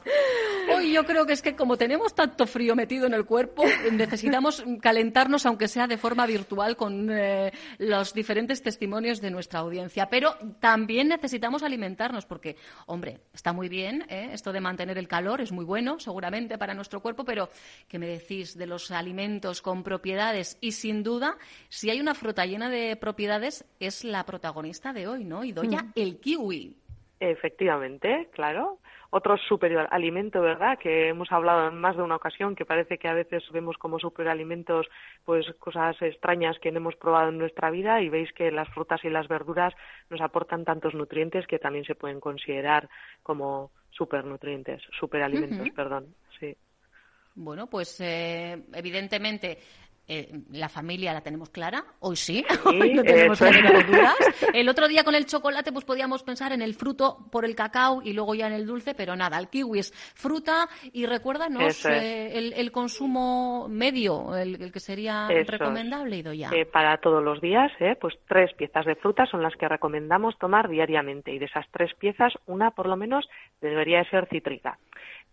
Hoy 0.74 0.92
yo 0.92 1.04
creo 1.04 1.26
que 1.26 1.32
es 1.32 1.42
que 1.42 1.54
como 1.54 1.76
tenemos 1.76 2.14
tanto 2.14 2.46
frío 2.46 2.74
metido 2.74 3.06
en 3.06 3.14
el 3.14 3.24
cuerpo, 3.24 3.64
necesitamos 3.92 4.64
calentarnos, 4.80 5.46
aunque 5.46 5.68
sea 5.68 5.86
de 5.86 5.98
forma 5.98 6.26
virtual, 6.26 6.76
con 6.76 7.10
eh, 7.10 7.52
los 7.78 8.14
diferentes 8.14 8.62
testimonios 8.62 9.20
de 9.20 9.30
nuestra 9.30 9.60
audiencia. 9.60 10.08
Pero 10.08 10.36
también 10.60 11.08
necesitamos 11.08 11.62
alimentarnos, 11.62 12.26
porque, 12.26 12.56
hombre, 12.86 13.20
está 13.32 13.52
muy 13.52 13.68
bien 13.68 14.04
¿eh? 14.08 14.30
esto 14.32 14.52
de 14.52 14.60
mantener 14.60 14.98
el 14.98 15.08
calor, 15.08 15.40
es 15.40 15.52
muy 15.52 15.64
bueno, 15.64 15.98
seguramente, 15.98 16.58
para 16.58 16.74
nuestro 16.74 17.00
cuerpo, 17.00 17.24
pero 17.24 17.50
¿qué 17.88 17.98
me 17.98 18.06
decís 18.06 18.56
de 18.56 18.66
los 18.66 18.90
alimentos 18.90 19.62
con 19.62 19.82
propiedades? 19.82 20.58
Y 20.60 20.72
sin 20.72 21.02
duda, 21.02 21.36
si 21.68 21.90
hay 21.90 22.00
una 22.00 22.14
fruta 22.14 22.46
llena 22.46 22.70
de 22.70 22.96
propiedades, 22.96 23.64
es 23.80 24.04
la 24.04 24.24
protagonista 24.24 24.92
de 24.92 25.06
hoy, 25.08 25.24
¿no? 25.24 25.44
Y 25.44 25.52
doya, 25.52 25.86
el 25.94 26.18
kiwi. 26.18 26.83
Efectivamente, 27.20 28.28
claro. 28.32 28.78
Otro 29.10 29.36
superalimento, 29.36 30.40
¿verdad? 30.40 30.76
Que 30.78 31.08
hemos 31.08 31.30
hablado 31.30 31.68
en 31.68 31.80
más 31.80 31.96
de 31.96 32.02
una 32.02 32.16
ocasión, 32.16 32.56
que 32.56 32.64
parece 32.64 32.98
que 32.98 33.06
a 33.06 33.14
veces 33.14 33.44
vemos 33.52 33.78
como 33.78 34.00
superalimentos, 34.00 34.86
pues 35.24 35.46
cosas 35.60 35.96
extrañas 36.02 36.58
que 36.58 36.72
no 36.72 36.78
hemos 36.78 36.96
probado 36.96 37.28
en 37.28 37.38
nuestra 37.38 37.70
vida 37.70 38.02
y 38.02 38.08
veis 38.08 38.32
que 38.32 38.50
las 38.50 38.68
frutas 38.70 39.04
y 39.04 39.10
las 39.10 39.28
verduras 39.28 39.72
nos 40.10 40.20
aportan 40.20 40.64
tantos 40.64 40.94
nutrientes 40.94 41.46
que 41.46 41.60
también 41.60 41.84
se 41.84 41.94
pueden 41.94 42.18
considerar 42.18 42.88
como 43.22 43.70
supernutrientes, 43.90 44.82
superalimentos, 44.98 45.68
Ujú. 45.68 45.76
perdón. 45.76 46.14
Sí. 46.40 46.56
Bueno, 47.36 47.68
pues 47.68 48.00
eh, 48.00 48.64
evidentemente 48.72 49.58
eh, 50.08 50.30
la 50.50 50.68
familia 50.68 51.12
la 51.12 51.22
tenemos 51.22 51.50
clara, 51.50 51.84
hoy 52.00 52.16
sí, 52.16 52.44
Sí, 52.64 52.80
hoy 52.80 52.94
no 52.94 53.02
tenemos 53.04 53.40
eso 53.40 53.46
es. 53.46 53.56
la 53.56 53.62
menor 53.62 53.86
duda. 53.86 54.14
El 54.52 54.68
otro 54.68 54.86
día 54.88 55.04
con 55.04 55.14
el 55.14 55.26
chocolate 55.26 55.72
pues 55.72 55.84
podíamos 55.84 56.22
pensar 56.22 56.52
en 56.52 56.62
el 56.62 56.74
fruto 56.74 57.18
por 57.32 57.44
el 57.44 57.54
cacao 57.54 58.02
y 58.02 58.12
luego 58.12 58.34
ya 58.34 58.46
en 58.46 58.52
el 58.52 58.66
dulce, 58.66 58.94
pero 58.94 59.16
nada, 59.16 59.38
el 59.38 59.48
kiwi 59.48 59.78
es 59.78 59.92
fruta 60.14 60.68
y 60.92 61.06
recuérdanos 61.06 61.62
es. 61.64 61.86
eh, 61.86 62.38
el, 62.38 62.52
el 62.52 62.70
consumo 62.72 63.66
medio, 63.68 64.36
el, 64.36 64.60
el 64.62 64.72
que 64.72 64.80
sería 64.80 65.26
Eso 65.30 65.40
es. 65.40 65.46
recomendable, 65.46 66.16
Idoya. 66.18 66.50
Eh, 66.52 66.66
para 66.66 66.98
todos 66.98 67.22
los 67.22 67.40
días, 67.40 67.72
¿eh? 67.80 67.96
pues 68.00 68.14
tres 68.28 68.52
piezas 68.54 68.84
de 68.86 68.96
fruta 68.96 69.26
son 69.26 69.42
las 69.42 69.54
que 69.56 69.68
recomendamos 69.68 70.38
tomar 70.38 70.68
diariamente 70.68 71.32
y 71.32 71.38
de 71.38 71.46
esas 71.46 71.66
tres 71.70 71.94
piezas, 71.94 72.32
una 72.46 72.70
por 72.72 72.86
lo 72.86 72.96
menos 72.96 73.28
debería 73.60 73.98
de 73.98 74.10
ser 74.10 74.26
cítrica. 74.28 74.78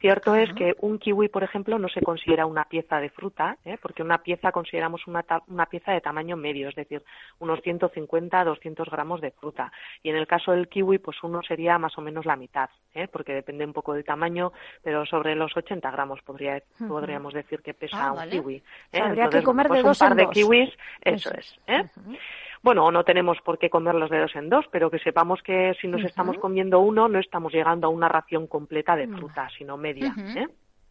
Cierto 0.02 0.36
es 0.36 0.52
que 0.54 0.76
un 0.82 0.98
kiwi, 0.98 1.30
por 1.30 1.44
ejemplo, 1.44 1.78
no 1.78 1.88
se 1.88 2.02
considera 2.02 2.46
una 2.48 2.66
pieza 2.66 3.00
de 3.00 3.10
fruta, 3.12 3.58
¿eh? 3.64 3.78
porque 3.82 4.02
una 4.02 4.18
pieza 4.18 4.52
consideramos 4.52 5.06
una, 5.06 5.22
ta- 5.22 5.44
una 5.48 5.68
pieza 5.68 5.92
de 5.92 6.02
tamaño 6.02 6.36
medio, 6.36 6.70
es 6.70 6.76
decir, 6.76 7.04
unos 7.40 7.62
150 7.62 8.40
a 8.40 8.44
200 8.44 8.90
gramos 8.90 9.22
de 9.22 9.30
fruta. 9.32 9.72
Y 10.02 10.10
en 10.10 10.16
el 10.16 10.26
caso 10.26 10.52
del 10.54 10.68
kiwi, 10.68 10.98
pues 10.98 11.22
uno 11.24 11.42
sería 11.44 11.78
más 11.78 11.96
o 11.98 12.02
menos 12.02 12.26
la 12.26 12.36
mitad, 12.36 12.70
¿eh? 12.96 13.08
porque 13.08 13.34
depende 13.34 13.64
un 13.64 13.74
poco 13.74 13.94
del 13.94 14.04
tamaño, 14.04 14.52
pero 14.84 15.06
sobre 15.06 15.36
los 15.36 15.56
80 15.56 15.92
gramos 15.92 16.20
podría, 16.24 16.62
podríamos 16.88 17.34
decir 17.36 17.62
que 17.62 17.74
pesa 17.76 18.08
Ah, 18.08 18.12
un 18.12 18.18
vale. 18.18 18.32
kiwi. 18.32 18.64
Sea, 18.92 19.06
habría 19.06 19.30
que 19.30 19.44
comer 19.44 19.68
de 19.68 19.70
pues 19.70 19.84
dos 19.84 20.02
un 20.02 20.08
par 20.08 20.12
en 20.14 20.18
de 20.18 20.24
dos. 20.26 20.34
kiwis, 20.34 20.70
eso, 21.02 21.30
Eso 21.30 21.38
es. 21.38 21.60
¿eh? 21.68 21.84
Bueno, 22.64 22.92
no 22.92 23.04
tenemos 23.04 23.40
por 23.42 23.58
qué 23.58 23.70
comer 23.70 23.96
los 23.96 24.10
dedos 24.10 24.36
en 24.36 24.50
dos, 24.50 24.66
pero 24.72 24.92
que 24.92 25.00
sepamos 25.00 25.42
que 25.42 25.76
si 25.82 25.88
nos 25.88 26.04
estamos 26.04 26.38
comiendo 26.38 26.80
uno, 26.80 27.08
no 27.08 27.20
estamos 27.20 27.52
llegando 27.52 27.88
a 27.88 27.90
una 27.90 28.08
ración 28.08 28.46
completa 28.46 28.96
de 28.96 29.08
fruta, 29.08 29.50
sino 29.58 29.78
media. 29.78 30.14
¿eh? 30.36 30.48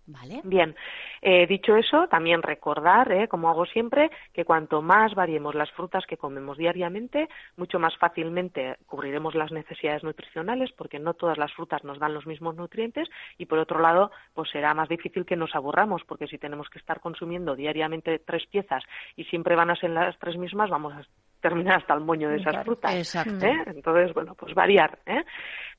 Vale. 0.06 0.40
Bien, 0.42 0.74
eh, 1.22 1.46
dicho 1.46 1.76
eso, 1.76 2.08
también 2.08 2.42
recordar, 2.42 3.12
eh, 3.12 3.28
como 3.28 3.48
hago 3.48 3.64
siempre, 3.66 4.10
que 4.32 4.44
cuanto 4.44 4.82
más 4.82 5.14
variemos 5.14 5.54
las 5.54 5.70
frutas 5.70 6.04
que 6.06 6.16
comemos 6.16 6.58
diariamente, 6.58 7.28
mucho 7.56 7.78
más 7.78 7.96
fácilmente 7.96 8.76
cubriremos 8.86 9.36
las 9.36 9.52
necesidades 9.52 10.02
nutricionales, 10.02 10.72
porque 10.72 10.98
no 10.98 11.14
todas 11.14 11.38
las 11.38 11.52
frutas 11.52 11.84
nos 11.84 12.00
dan 12.00 12.14
los 12.14 12.26
mismos 12.26 12.56
nutrientes, 12.56 13.08
y 13.38 13.46
por 13.46 13.58
otro 13.58 13.78
lado, 13.78 14.10
pues 14.34 14.50
será 14.50 14.74
más 14.74 14.88
difícil 14.88 15.24
que 15.24 15.36
nos 15.36 15.54
aburramos, 15.54 16.02
porque 16.04 16.26
si 16.26 16.38
tenemos 16.38 16.68
que 16.70 16.80
estar 16.80 16.98
consumiendo 17.00 17.54
diariamente 17.54 18.18
tres 18.18 18.44
piezas 18.46 18.82
y 19.14 19.24
siempre 19.24 19.54
van 19.54 19.70
a 19.70 19.76
ser 19.76 19.90
las 19.90 20.18
tres 20.18 20.36
mismas, 20.36 20.70
vamos 20.70 20.94
a 20.94 21.29
terminar 21.40 21.78
hasta 21.78 21.94
el 21.94 22.00
moño 22.00 22.28
de 22.28 22.36
esas 22.36 22.52
Claro, 22.52 22.64
frutas. 22.64 22.94
exacto. 22.94 23.46
¿eh? 23.46 23.64
Entonces, 23.66 24.12
bueno, 24.14 24.34
pues 24.34 24.54
variar. 24.54 24.98
¿eh? 25.06 25.24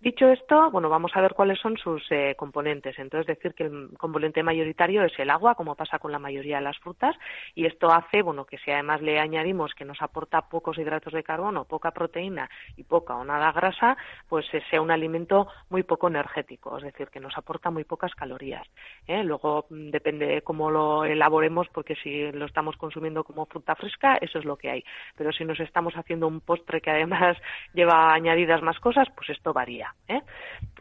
Dicho 0.02 0.28
esto, 0.30 0.72
bueno, 0.72 0.90
vamos 0.90 1.12
a 1.14 1.22
ver 1.22 1.36
cuáles 1.36 1.60
son 1.60 1.78
sus 1.78 2.02
eh, 2.10 2.34
componentes. 2.36 2.98
Entonces, 2.98 3.28
decir 3.28 3.54
que 3.54 3.66
el 3.66 3.90
componente 4.00 4.42
mayoritario 4.42 5.04
es 5.04 5.14
el 5.20 5.30
agua, 5.30 5.54
como 5.54 5.76
pasa 5.76 6.00
con 6.00 6.12
la 6.12 6.18
mayoría 6.18 6.56
de 6.56 6.64
las 6.64 6.80
frutas, 6.80 7.16
y 7.54 7.68
esto 7.68 7.86
hace, 7.94 8.24
bueno, 8.24 8.46
que 8.46 8.58
si 8.58 8.72
además 8.72 9.04
le 9.04 9.20
añadimos 9.20 9.76
que 9.76 9.86
nos 9.86 10.02
aporta 10.02 10.42
pocos 10.50 10.80
hidratos 10.80 11.14
de 11.14 11.22
carbono, 11.22 11.66
poca 11.66 11.92
proteína 11.92 12.50
y 12.78 12.84
poca 12.84 13.16
o 13.16 13.24
nada 13.24 13.52
grasa, 13.52 13.96
pues 14.28 14.52
eh, 14.54 14.64
sea 14.72 14.82
un 14.82 14.90
alimento 14.90 15.48
muy 15.70 15.84
poco 15.84 16.08
energético, 16.08 16.78
es 16.80 16.84
decir, 16.84 17.10
que 17.10 17.20
nos 17.20 17.38
aporta 17.38 17.70
muy 17.70 17.84
pocas 17.84 18.16
calorías. 18.16 18.68
¿eh? 19.06 19.24
Luego, 19.24 19.68
mm, 19.70 19.92
depende 19.92 20.26
de 20.26 20.42
cómo 20.42 20.72
lo 20.72 21.06
elaboremos, 21.06 21.68
porque 21.72 21.94
si 21.94 22.32
lo 22.32 22.48
estamos 22.48 22.76
consumiendo 22.76 23.24
como 23.24 23.46
fruta 23.46 23.76
fresca, 23.76 24.18
eso 24.20 24.40
es 24.40 24.46
lo 24.46 24.58
que 24.58 24.72
hay. 24.72 24.84
Pero 25.16 25.32
si 25.32 25.46
nos 25.52 25.60
estamos 25.60 25.94
haciendo 25.96 26.28
un 26.28 26.40
postre 26.40 26.80
que 26.80 26.90
además 26.90 27.38
lleva 27.74 28.14
añadidas 28.14 28.62
más 28.62 28.80
cosas, 28.80 29.08
pues 29.16 29.30
esto 29.30 29.52
varía. 29.54 29.94
¿eh? 30.08 30.22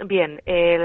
Bien, 0.04 0.40
eh, 0.46 0.78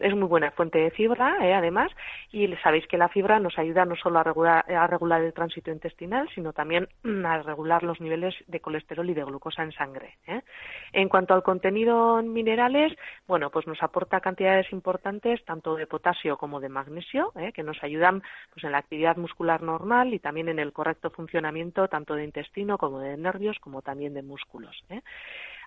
es 0.00 0.14
muy 0.14 0.26
buena 0.26 0.50
fuente 0.50 0.78
de 0.78 0.90
fibra, 0.90 1.36
¿eh? 1.42 1.52
además, 1.52 1.92
y 2.32 2.48
sabéis 2.56 2.86
que 2.86 2.96
la 2.96 3.08
fibra 3.08 3.38
nos 3.38 3.58
ayuda 3.58 3.84
no 3.84 3.96
solo 3.96 4.18
a 4.18 4.24
regular, 4.24 4.64
a 4.72 4.86
regular 4.86 5.22
el 5.22 5.34
tránsito 5.34 5.70
intestinal, 5.70 6.28
sino 6.34 6.52
también 6.52 6.88
a 7.24 7.42
regular 7.42 7.82
los 7.82 8.00
niveles 8.00 8.34
de 8.46 8.60
colesterol 8.60 9.08
y 9.08 9.14
de 9.14 9.24
glucosa 9.24 9.62
en 9.62 9.72
sangre. 9.72 10.16
¿eh? 10.26 10.40
En 10.92 11.08
cuanto 11.08 11.34
al 11.34 11.42
contenido 11.42 12.18
en 12.18 12.32
minerales, 12.32 12.94
bueno, 13.26 13.50
pues 13.50 13.66
nos 13.66 13.82
aporta 13.82 14.20
cantidades 14.20 14.72
importantes 14.72 15.44
tanto 15.44 15.76
de 15.76 15.86
potasio 15.86 16.38
como 16.38 16.60
de 16.60 16.70
magnesio, 16.70 17.32
que 17.52 17.62
nos 17.62 17.82
ayudan 17.82 18.22
pues 18.52 18.64
en 18.64 18.72
la 18.72 18.78
actividad 18.78 19.16
muscular 19.16 19.62
normal 19.62 20.14
y 20.14 20.18
también 20.18 20.48
en 20.48 20.58
el 20.58 20.72
correcto 20.72 21.10
funcionamiento 21.10 21.88
tanto 21.88 22.14
de 22.14 22.24
intestino 22.24 22.78
como 22.78 23.00
de 23.00 23.16
nervios 23.18 23.58
como 23.60 23.82
también 23.82 24.14
de 24.14 24.22
músculos. 24.22 24.82
¿eh? 24.90 25.02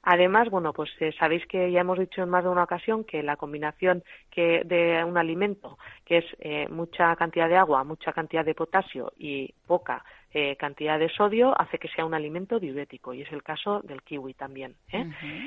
Además, 0.03 0.49
bueno, 0.49 0.73
pues 0.73 0.89
eh, 0.99 1.13
sabéis 1.19 1.45
que 1.45 1.71
ya 1.71 1.81
hemos 1.81 1.99
dicho 1.99 2.23
en 2.23 2.29
más 2.29 2.43
de 2.43 2.49
una 2.49 2.63
ocasión 2.63 3.03
que 3.03 3.21
la 3.21 3.35
combinación 3.35 4.03
que 4.31 4.63
de 4.65 5.03
un 5.03 5.17
alimento 5.17 5.77
que 6.05 6.19
es 6.19 6.25
eh, 6.39 6.67
mucha 6.69 7.15
cantidad 7.15 7.47
de 7.47 7.57
agua, 7.57 7.83
mucha 7.83 8.11
cantidad 8.11 8.43
de 8.43 8.55
potasio 8.55 9.13
y 9.17 9.53
poca 9.67 10.03
eh, 10.33 10.55
cantidad 10.55 10.97
de 10.97 11.09
sodio 11.09 11.53
hace 11.59 11.77
que 11.77 11.89
sea 11.89 12.05
un 12.05 12.13
alimento 12.13 12.59
diurético 12.59 13.13
y 13.13 13.21
es 13.21 13.31
el 13.31 13.43
caso 13.43 13.81
del 13.81 14.01
kiwi 14.01 14.33
también. 14.33 14.75
¿eh? 14.91 15.05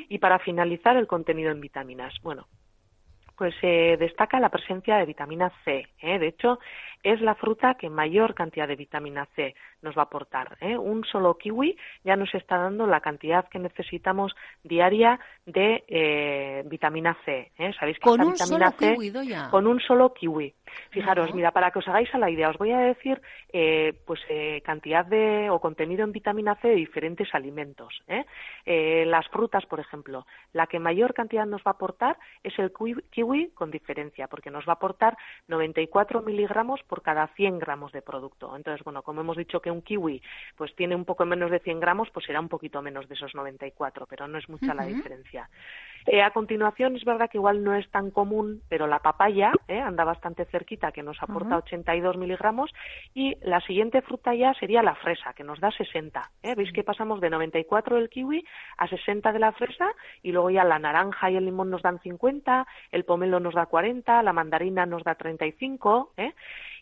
Y 0.08 0.18
para 0.18 0.38
finalizar, 0.38 0.96
el 0.96 1.06
contenido 1.06 1.50
en 1.50 1.60
vitaminas. 1.60 2.14
Bueno, 2.22 2.46
pues 3.36 3.54
se 3.60 3.96
destaca 3.98 4.38
la 4.40 4.50
presencia 4.50 4.96
de 4.96 5.06
vitamina 5.06 5.50
C. 5.64 5.88
¿eh? 6.00 6.18
De 6.18 6.28
hecho, 6.28 6.58
es 7.02 7.20
la 7.20 7.34
fruta 7.34 7.74
que 7.74 7.90
mayor 7.90 8.34
cantidad 8.34 8.68
de 8.68 8.76
vitamina 8.76 9.26
C 9.34 9.54
nos 9.84 9.96
va 9.96 10.02
a 10.02 10.04
aportar. 10.06 10.56
¿eh? 10.60 10.76
Un 10.76 11.04
solo 11.04 11.36
kiwi 11.36 11.76
ya 12.02 12.16
nos 12.16 12.34
está 12.34 12.58
dando 12.58 12.86
la 12.86 13.00
cantidad 13.00 13.48
que 13.48 13.58
necesitamos 13.58 14.34
diaria 14.64 15.20
de 15.46 15.84
eh, 15.86 16.62
vitamina 16.66 17.16
C. 17.24 17.52
¿eh? 17.58 17.72
Sabéis 17.78 17.98
que 17.98 18.02
Con 18.02 18.20
esta 18.20 18.26
un 18.26 18.32
vitamina 18.32 18.70
solo 18.70 18.78
C 18.78 18.94
kiwi, 18.94 19.34
con 19.50 19.66
un 19.66 19.80
solo 19.80 20.12
kiwi. 20.12 20.54
Fijaros, 20.90 21.32
mira, 21.34 21.52
para 21.52 21.70
que 21.70 21.78
os 21.78 21.86
hagáis 21.86 22.12
a 22.14 22.18
la 22.18 22.30
idea, 22.30 22.48
os 22.48 22.58
voy 22.58 22.72
a 22.72 22.78
decir 22.78 23.20
pues 24.04 24.20
cantidad 24.64 25.04
de 25.04 25.48
o 25.48 25.60
contenido 25.60 26.02
en 26.02 26.10
vitamina 26.10 26.56
C 26.56 26.68
de 26.68 26.74
diferentes 26.74 27.32
alimentos. 27.32 28.02
las 28.66 29.28
frutas, 29.28 29.64
por 29.66 29.78
ejemplo, 29.78 30.26
la 30.52 30.66
que 30.66 30.80
mayor 30.80 31.14
cantidad 31.14 31.46
nos 31.46 31.60
va 31.60 31.70
a 31.70 31.74
aportar 31.74 32.18
es 32.42 32.58
el 32.58 32.72
kiwi, 32.72 33.02
kiwi 33.10 33.50
con 33.54 33.70
diferencia, 33.70 34.26
porque 34.26 34.50
nos 34.50 34.66
va 34.66 34.72
a 34.72 34.76
aportar 34.76 35.16
94 35.46 36.22
miligramos 36.22 36.82
por 36.88 37.02
cada 37.02 37.28
100 37.28 37.58
gramos 37.58 37.92
de 37.92 38.02
producto. 38.02 38.56
Entonces, 38.56 38.82
bueno, 38.82 39.02
como 39.02 39.20
hemos 39.20 39.36
dicho 39.36 39.60
que 39.60 39.70
un 39.74 39.82
kiwi 39.82 40.22
pues 40.56 40.74
tiene 40.74 40.94
un 40.94 41.04
poco 41.04 41.26
menos 41.26 41.50
de 41.50 41.58
100 41.58 41.80
gramos, 41.80 42.08
pues 42.10 42.26
será 42.26 42.40
un 42.40 42.48
poquito 42.48 42.80
menos 42.80 43.08
de 43.08 43.14
esos 43.14 43.34
94, 43.34 44.06
pero 44.06 44.26
no 44.28 44.38
es 44.38 44.48
mucha 44.48 44.74
la 44.74 44.86
diferencia. 44.86 45.48
Eh, 46.06 46.20
a 46.20 46.30
continuación, 46.32 46.96
es 46.96 47.04
verdad 47.04 47.30
que 47.30 47.38
igual 47.38 47.64
no 47.64 47.74
es 47.74 47.88
tan 47.90 48.10
común, 48.10 48.62
pero 48.68 48.86
la 48.86 48.98
papaya 48.98 49.52
eh, 49.68 49.80
anda 49.80 50.04
bastante 50.04 50.44
cerquita, 50.44 50.92
que 50.92 51.02
nos 51.02 51.22
aporta 51.22 51.56
Ujú. 51.56 51.64
82 51.64 52.18
miligramos, 52.18 52.70
y 53.14 53.36
la 53.42 53.60
siguiente 53.62 54.02
fruta 54.02 54.34
ya 54.34 54.52
sería 54.54 54.82
la 54.82 54.94
fresa, 54.96 55.32
que 55.32 55.44
nos 55.44 55.60
da 55.60 55.70
60. 55.70 56.30
¿eh? 56.42 56.54
Veis 56.54 56.72
que 56.72 56.84
pasamos 56.84 57.20
de 57.20 57.30
94 57.30 57.96
del 57.96 58.10
kiwi 58.10 58.44
a 58.76 58.86
60 58.86 59.32
de 59.32 59.38
la 59.38 59.52
fresa, 59.52 59.90
y 60.22 60.32
luego 60.32 60.50
ya 60.50 60.64
la 60.64 60.78
naranja 60.78 61.30
y 61.30 61.36
el 61.36 61.46
limón 61.46 61.70
nos 61.70 61.82
dan 61.82 61.98
50, 62.00 62.66
el 62.92 63.04
pomelo 63.04 63.40
nos 63.40 63.54
da 63.54 63.66
40, 63.66 64.22
la 64.22 64.32
mandarina 64.32 64.84
nos 64.84 65.04
da 65.04 65.14
35, 65.14 66.12
¿eh? 66.18 66.34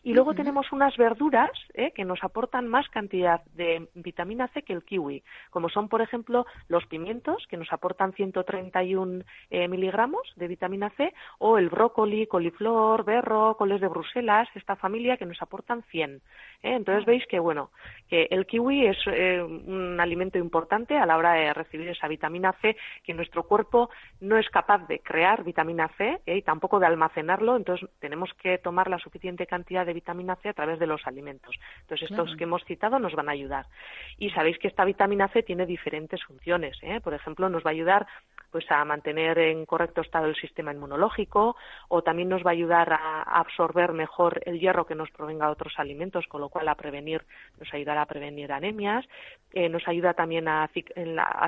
Y 0.05 0.13
luego 0.13 0.33
tenemos 0.33 0.69
unas 0.73 0.97
verduras 0.97 1.51
¿eh? 1.73 1.91
que 1.95 2.03
nos 2.03 2.21
aportan 2.25 2.67
más 2.67 2.89
cantidad 2.89 3.41
de 3.53 3.87
vitamina 3.95 4.49
C 4.49 4.61
que 4.61 4.73
el 4.73 4.83
kiwi, 4.83 5.23
como 5.49 5.69
son, 5.69 5.87
por 5.87 6.01
ejemplo, 6.01 6.45
los 6.67 6.85
pimientos, 6.87 7.47
que 7.47 7.55
nos 7.55 7.71
aportan 7.71 8.11
131 8.11 9.12
eh, 9.49 9.67
miligramos 9.67 10.21
de 10.35 10.47
vitamina 10.47 10.89
C, 10.91 11.13
o 11.39 11.57
el 11.57 11.69
brócoli, 11.69 12.27
coliflor, 12.27 13.03
berro, 13.03 13.55
coles 13.57 13.81
de 13.81 13.87
Bruselas, 13.87 14.47
esta 14.55 14.75
familia 14.75 15.17
que 15.17 15.25
nos 15.25 15.41
aportan 15.41 15.83
100. 15.83 16.15
¿eh? 16.15 16.21
Entonces 16.61 17.05
veis 17.05 17.25
que, 17.27 17.39
bueno, 17.39 17.71
que 18.09 18.27
el 18.31 18.45
kiwi 18.45 18.87
es 18.87 18.97
eh, 19.07 19.41
un 19.41 19.99
alimento 19.99 20.37
importante 20.37 20.97
a 20.97 21.05
la 21.05 21.17
hora 21.17 21.33
de 21.33 21.53
recibir 21.53 21.87
esa 21.89 22.07
vitamina 22.07 22.53
C 22.61 22.75
que 23.03 23.13
nuestro 23.13 23.43
cuerpo 23.43 23.89
no 24.21 24.37
es 24.37 24.49
capaz 24.49 24.87
de 24.87 24.99
crear 24.99 25.43
vitamina 25.43 25.89
C 25.97 26.19
¿eh? 26.25 26.37
y 26.37 26.41
tampoco 26.41 26.79
de 26.79 26.87
almacenarlo, 26.87 27.55
entonces 27.55 27.89
tenemos 27.99 28.33
que 28.35 28.57
tomar 28.57 28.89
la 28.89 28.99
suficiente 28.99 29.45
cantidad 29.45 29.85
de 29.85 29.93
vitamina 29.93 30.35
C 30.37 30.49
a 30.49 30.53
través 30.53 30.79
de 30.79 30.87
los 30.87 31.05
alimentos. 31.05 31.55
Entonces 31.81 32.09
estos 32.09 32.23
Claro. 32.23 32.37
que 32.37 32.43
hemos 32.43 32.63
citado 32.65 32.99
nos 32.99 33.13
van 33.13 33.29
a 33.29 33.33
ayudar. 33.33 33.65
Y 34.17 34.29
sabéis 34.31 34.57
que 34.57 34.67
esta 34.67 34.85
vitamina 34.85 35.27
C 35.29 35.43
tiene 35.43 35.65
diferentes 35.65 36.23
funciones. 36.23 36.77
¿eh? 36.81 36.99
Por 37.01 37.13
ejemplo, 37.13 37.49
nos 37.49 37.63
va 37.63 37.69
a 37.69 37.73
ayudar 37.73 38.07
pues 38.53 38.69
a 38.69 38.85
mantener 38.85 39.39
en 39.39 39.65
correcto 39.65 40.01
estado 40.01 40.27
el 40.27 40.35
sistema 40.35 40.71
inmunológico 40.71 41.57
o 41.87 42.03
también 42.03 42.29
nos 42.29 42.45
va 42.45 42.51
a 42.51 42.53
ayudar 42.53 42.93
a 42.93 43.23
absorber 43.23 43.93
mejor 43.93 44.41
el 44.45 44.59
hierro 44.59 44.85
que 44.85 44.93
nos 44.93 45.09
provenga 45.09 45.47
de 45.47 45.53
otros 45.53 45.73
alimentos, 45.77 46.27
con 46.27 46.39
lo 46.39 46.49
cual 46.49 46.69
a 46.69 46.75
prevenir 46.75 47.25
nos 47.59 47.73
ayudará 47.73 48.03
a 48.03 48.05
prevenir 48.05 48.51
anemias, 48.51 49.05
eh, 49.53 49.69
nos 49.69 49.87
ayuda 49.87 50.13
también 50.13 50.47
a 50.47 50.69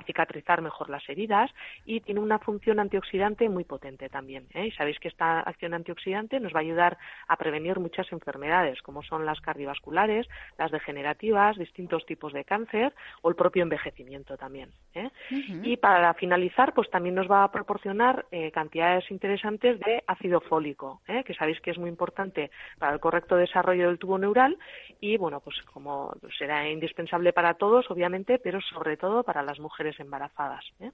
cicatrizar 0.06 0.64
mejor 0.64 0.90
las 0.90 1.08
heridas 1.08 1.52
y 1.86 2.02
tiene 2.02 2.22
una 2.22 2.40
función 2.40 2.80
antioxidante 2.80 3.48
muy 3.50 3.66
potente 3.66 4.10
también. 4.10 4.48
¿eh? 4.56 4.68
Y 4.68 4.72
sabéis 4.72 5.00
que 5.00 5.08
esta 5.08 5.42
acción 5.42 5.76
antioxidante 5.76 6.40
nos 6.40 6.54
va 6.54 6.60
a 6.60 6.62
ayudar 6.62 6.98
a 7.28 7.36
prevenir 7.38 7.80
muchas 7.80 8.12
enfermedades, 8.12 8.82
como 8.82 9.04
son 9.04 9.26
las 9.28 9.40
cardiovasculares, 9.42 10.28
las 10.58 10.72
degenerativas, 10.72 11.58
distintos 11.58 12.04
tipos 12.08 12.34
de 12.34 12.46
cáncer 12.46 12.94
o 13.22 13.30
el 13.30 13.36
propio 13.36 13.62
envejecimiento 13.62 14.38
también. 14.38 14.72
¿eh? 14.96 15.12
Y 15.30 15.78
para 15.78 16.14
finalizar, 16.16 16.74
pues 16.74 16.90
también 16.96 17.16
nos 17.16 17.30
va 17.30 17.44
a 17.44 17.52
proporcionar 17.52 18.26
eh, 18.32 18.52
cantidades 18.52 19.12
interesantes 19.12 19.78
de 19.82 20.02
ácido 20.08 20.40
fólico, 20.40 21.02
¿eh? 21.10 21.26
que 21.26 21.34
sabéis 21.34 21.60
que 21.60 21.72
es 21.72 21.78
muy 21.78 21.90
importante 21.90 22.52
para 22.80 22.94
el 22.94 23.02
correcto 23.02 23.36
desarrollo 23.36 23.90
del 23.90 24.00
tubo 24.00 24.18
neural 24.18 24.58
y, 25.02 25.18
bueno, 25.18 25.42
pues 25.42 25.62
como 25.74 26.16
será 26.38 26.70
indispensable 26.70 27.34
para 27.34 27.56
todos, 27.56 27.92
obviamente, 27.92 28.40
pero 28.40 28.62
sobre 28.62 28.96
todo 28.96 29.24
para 29.24 29.44
las 29.44 29.60
mujeres 29.60 30.00
embarazadas. 30.00 30.64
¿eh? 30.80 30.92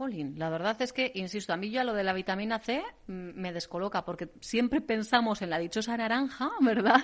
Jolín, 0.00 0.38
la 0.38 0.48
verdad 0.48 0.80
es 0.80 0.94
que, 0.94 1.12
insisto, 1.14 1.52
a 1.52 1.58
mí 1.58 1.68
ya 1.70 1.84
lo 1.84 1.92
de 1.92 2.02
la 2.04 2.14
vitamina 2.14 2.58
C 2.58 2.82
mm, 3.06 3.38
me 3.38 3.52
descoloca 3.52 4.02
porque 4.02 4.28
siempre 4.40 4.80
pensamos 4.80 5.42
en 5.42 5.50
la 5.50 5.58
dichosa 5.58 5.94
naranja, 5.94 6.48
¿verdad? 6.62 7.00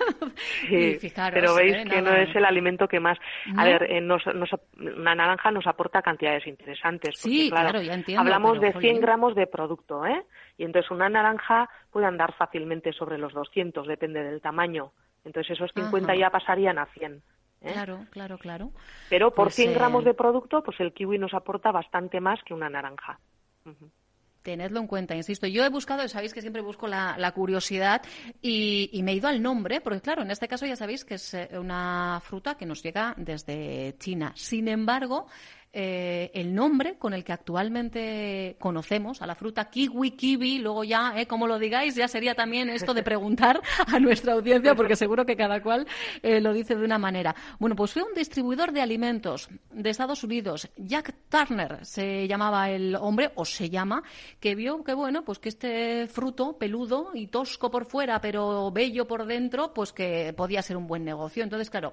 y 0.70 0.94
Sí, 0.94 0.98
fijaros, 0.98 1.38
pero 1.38 1.54
veis 1.54 1.76
¿eh? 1.76 1.84
que 1.90 2.00
no 2.00 2.14
es 2.16 2.34
el 2.34 2.46
alimento 2.46 2.88
que 2.88 2.98
más. 2.98 3.18
¿No? 3.52 3.60
A 3.60 3.64
ver, 3.66 3.82
eh, 3.82 4.00
nos, 4.00 4.24
nos- 4.34 4.48
una 4.78 5.14
naranja 5.14 5.50
nos 5.50 5.66
aporta 5.66 6.00
cantidades 6.00 6.46
interesantes. 6.46 7.20
porque, 7.20 7.36
Sí, 7.36 7.50
claro, 7.50 7.82
ya 7.82 7.92
entiendo, 7.92 8.22
Hablamos 8.22 8.52
pero, 8.60 8.62
de 8.62 8.72
100 8.72 8.82
jolín. 8.82 9.00
gramos 9.02 9.34
de 9.34 9.46
producto, 9.46 10.06
¿eh? 10.06 10.24
Y 10.56 10.64
entonces 10.64 10.90
una 10.90 11.10
naranja 11.10 11.68
puede 11.90 12.06
andar 12.06 12.32
fácilmente 12.34 12.94
sobre 12.94 13.18
los 13.18 13.34
200, 13.34 13.86
depende 13.86 14.24
del 14.24 14.40
tamaño. 14.40 14.92
Entonces 15.22 15.52
esos 15.52 15.70
50 15.74 16.12
Ajá. 16.12 16.18
ya 16.18 16.30
pasarían 16.30 16.78
a 16.78 16.86
100. 16.86 17.20
¿Eh? 17.66 17.72
Claro, 17.72 18.06
claro, 18.10 18.38
claro. 18.38 18.72
Pero 19.08 19.34
por 19.34 19.46
Pues, 19.46 19.56
100 19.56 19.70
eh, 19.70 19.74
gramos 19.74 20.04
de 20.04 20.14
producto, 20.14 20.62
pues 20.62 20.78
el 20.80 20.92
kiwi 20.92 21.18
nos 21.18 21.34
aporta 21.34 21.72
bastante 21.72 22.20
más 22.20 22.40
que 22.44 22.54
una 22.54 22.68
naranja. 22.68 23.18
Tenedlo 24.42 24.78
en 24.78 24.86
cuenta, 24.86 25.16
insisto. 25.16 25.48
Yo 25.48 25.64
he 25.64 25.68
buscado, 25.70 26.06
sabéis 26.06 26.32
que 26.32 26.40
siempre 26.40 26.62
busco 26.62 26.86
la, 26.86 27.16
la 27.18 27.32
curiosidad 27.32 28.00
y, 28.40 28.88
y 28.92 29.02
me 29.02 29.10
he 29.10 29.14
ido 29.16 29.26
al 29.26 29.42
nombre, 29.42 29.80
porque 29.80 30.00
claro, 30.00 30.22
en 30.22 30.30
este 30.30 30.46
caso 30.46 30.64
ya 30.66 30.76
sabéis 30.76 31.04
que 31.04 31.14
es 31.14 31.34
eh, 31.34 31.48
una 31.58 32.20
fruta 32.22 32.56
que 32.56 32.64
nos 32.64 32.80
llega 32.80 33.12
desde 33.16 33.96
China. 33.98 34.30
Sin 34.36 34.68
embargo, 34.68 35.26
eh, 35.78 36.30
el 36.32 36.54
nombre 36.54 36.96
con 36.96 37.12
el 37.12 37.22
que 37.22 37.34
actualmente 37.34 38.56
conocemos 38.58 39.20
a 39.20 39.26
la 39.26 39.34
fruta 39.34 39.68
kiwi, 39.68 40.12
kiwi, 40.12 40.58
luego 40.60 40.84
ya, 40.84 41.12
eh, 41.20 41.26
como 41.26 41.46
lo 41.46 41.58
digáis, 41.58 41.94
ya 41.94 42.08
sería 42.08 42.34
también 42.34 42.70
esto 42.70 42.94
de 42.94 43.02
preguntar 43.02 43.60
a 43.86 44.00
nuestra 44.00 44.32
audiencia, 44.32 44.74
porque 44.74 44.96
seguro 44.96 45.26
que 45.26 45.36
cada 45.36 45.62
cual 45.62 45.86
eh, 46.22 46.40
lo 46.40 46.54
dice 46.54 46.76
de 46.76 46.82
una 46.82 46.96
manera. 46.96 47.36
Bueno, 47.58 47.76
pues 47.76 47.92
fue 47.92 48.02
un 48.02 48.14
distribuidor 48.14 48.72
de 48.72 48.80
alimentos 48.80 49.50
de 49.70 49.90
Estados 49.90 50.24
Unidos, 50.24 50.70
Jack 50.78 51.14
Turner 51.28 51.84
se 51.84 52.26
llamaba 52.26 52.70
el 52.70 52.96
hombre, 52.96 53.32
o 53.34 53.44
se 53.44 53.68
llama, 53.68 54.02
que 54.40 54.54
vio 54.54 54.82
que, 54.82 54.94
bueno, 54.94 55.26
pues 55.26 55.38
que 55.38 55.50
este 55.50 56.06
fruto 56.06 56.56
peludo 56.56 57.10
y 57.12 57.26
tosco 57.26 57.70
por 57.70 57.84
fuera, 57.84 58.18
pero 58.22 58.70
bello 58.70 59.06
por 59.06 59.26
dentro, 59.26 59.74
pues 59.74 59.92
que 59.92 60.32
podía 60.34 60.62
ser 60.62 60.78
un 60.78 60.86
buen 60.86 61.04
negocio. 61.04 61.42
Entonces, 61.42 61.68
claro, 61.68 61.92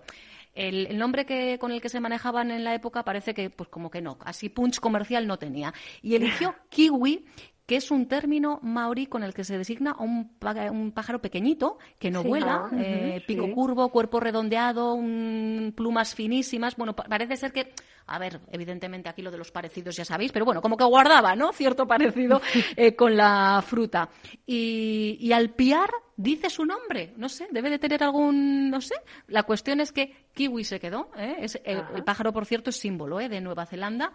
el, 0.54 0.88
el 0.88 0.98
nombre 0.98 1.26
que, 1.26 1.58
con 1.60 1.72
el 1.72 1.82
que 1.82 1.90
se 1.90 2.00
manejaban 2.00 2.52
en 2.52 2.64
la 2.64 2.76
época 2.76 3.04
parece 3.04 3.34
que, 3.34 3.50
pues 3.50 3.70
como 3.70 3.90
que 3.90 4.02
no, 4.02 4.18
así 4.24 4.50
punch 4.50 4.80
comercial 4.80 5.28
no 5.28 5.38
tenía. 5.38 5.74
Y 6.02 6.16
eligió 6.16 6.56
kiwi, 6.70 7.26
que 7.66 7.78
es 7.78 7.92
un 7.92 8.08
término 8.08 8.60
maorí 8.62 9.06
con 9.06 9.24
el 9.24 9.34
que 9.34 9.46
se 9.46 9.58
designa 9.58 9.92
a 9.92 10.04
un, 10.04 10.92
pájaro 10.94 11.22
pequeñito 11.22 11.78
que 11.98 12.12
no 12.12 12.22
Sí. 12.22 12.28
vuela, 12.28 12.68
Ah, 12.70 12.76
eh, 12.78 13.24
pico 13.26 13.46
sí. 13.46 13.52
curvo, 13.54 13.90
cuerpo 13.90 14.20
redondeado, 14.20 14.94
un- 14.94 15.74
plumas 15.76 16.14
finísimas. 16.14 16.76
Bueno, 16.76 16.94
pa- 16.94 17.04
parece 17.06 17.38
ser 17.38 17.54
que, 17.54 17.72
a 18.08 18.20
ver, 18.20 18.42
evidentemente 18.52 19.08
aquí 19.08 19.22
lo 19.22 19.32
de 19.32 19.38
los 19.38 19.52
parecidos 19.52 19.96
ya 19.96 20.04
sabéis, 20.04 20.34
pero 20.34 20.44
bueno, 20.44 20.62
como 20.62 20.76
que 20.76 20.84
guardaba, 20.84 21.36
¿no? 21.38 21.54
Cierto 21.54 21.88
parecido 21.88 22.42
eh, 22.76 22.96
con 22.98 23.16
la 23.16 23.64
fruta. 23.66 24.10
Y, 24.46 25.18
y 25.22 25.32
al 25.32 25.52
piar 25.52 25.90
dice 26.18 26.50
su 26.50 26.66
nombre, 26.66 27.14
no 27.18 27.30
sé, 27.30 27.48
debe 27.52 27.70
de 27.70 27.80
tener 27.80 28.04
algún, 28.04 28.70
no 28.70 28.82
sé. 28.82 28.96
La 29.28 29.44
cuestión 29.44 29.80
es 29.80 29.92
que 29.94 30.28
kiwi 30.34 30.64
se 30.66 30.80
quedó, 30.82 31.10
¿eh? 31.18 31.38
Es, 31.40 31.60
el, 31.64 31.82
el 31.96 32.04
pájaro, 32.04 32.34
por 32.34 32.46
cierto, 32.46 32.72
es 32.72 32.76
símbolo 32.78 33.22
¿eh? 33.22 33.30
de 33.30 33.40
Nueva 33.40 33.66
Zelanda. 33.66 34.12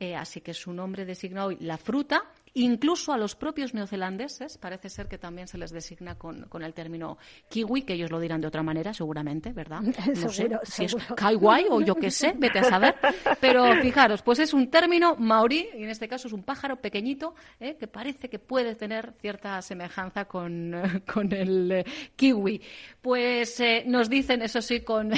Eh, 0.00 0.14
así 0.14 0.40
que 0.40 0.54
su 0.54 0.72
nombre 0.72 1.04
designa 1.04 1.44
hoy 1.46 1.56
la 1.60 1.76
fruta. 1.76 2.22
Incluso 2.54 3.12
a 3.12 3.18
los 3.18 3.34
propios 3.34 3.74
neozelandeses 3.74 4.58
parece 4.58 4.88
ser 4.88 5.06
que 5.06 5.18
también 5.18 5.48
se 5.48 5.58
les 5.58 5.70
designa 5.70 6.16
con, 6.16 6.44
con 6.48 6.62
el 6.62 6.72
término 6.72 7.18
kiwi, 7.48 7.82
que 7.82 7.94
ellos 7.94 8.10
lo 8.10 8.20
dirán 8.20 8.40
de 8.40 8.46
otra 8.46 8.62
manera, 8.62 8.94
seguramente, 8.94 9.52
¿verdad? 9.52 9.80
No 10.08 10.28
sé 10.28 10.42
Seguro, 10.44 10.60
si 10.62 10.84
es 10.84 10.96
kaiwai 11.16 11.66
o 11.68 11.80
yo 11.80 11.94
qué 11.94 12.10
sé, 12.10 12.32
vete 12.36 12.60
a 12.60 12.64
saber. 12.64 12.94
Pero 13.40 13.80
fijaros, 13.82 14.22
pues 14.22 14.38
es 14.38 14.54
un 14.54 14.70
término 14.70 15.16
maorí, 15.16 15.68
y 15.74 15.82
en 15.82 15.90
este 15.90 16.08
caso 16.08 16.28
es 16.28 16.32
un 16.32 16.42
pájaro 16.42 16.76
pequeñito, 16.76 17.34
¿eh? 17.60 17.76
que 17.76 17.86
parece 17.86 18.28
que 18.28 18.38
puede 18.38 18.74
tener 18.76 19.12
cierta 19.20 19.60
semejanza 19.62 20.24
con, 20.26 20.74
con 21.12 21.32
el 21.32 21.70
eh, 21.70 21.84
kiwi. 22.16 22.60
Pues 23.02 23.60
eh, 23.60 23.84
nos 23.86 24.08
dicen, 24.08 24.42
eso 24.42 24.62
sí, 24.62 24.80
con 24.80 25.12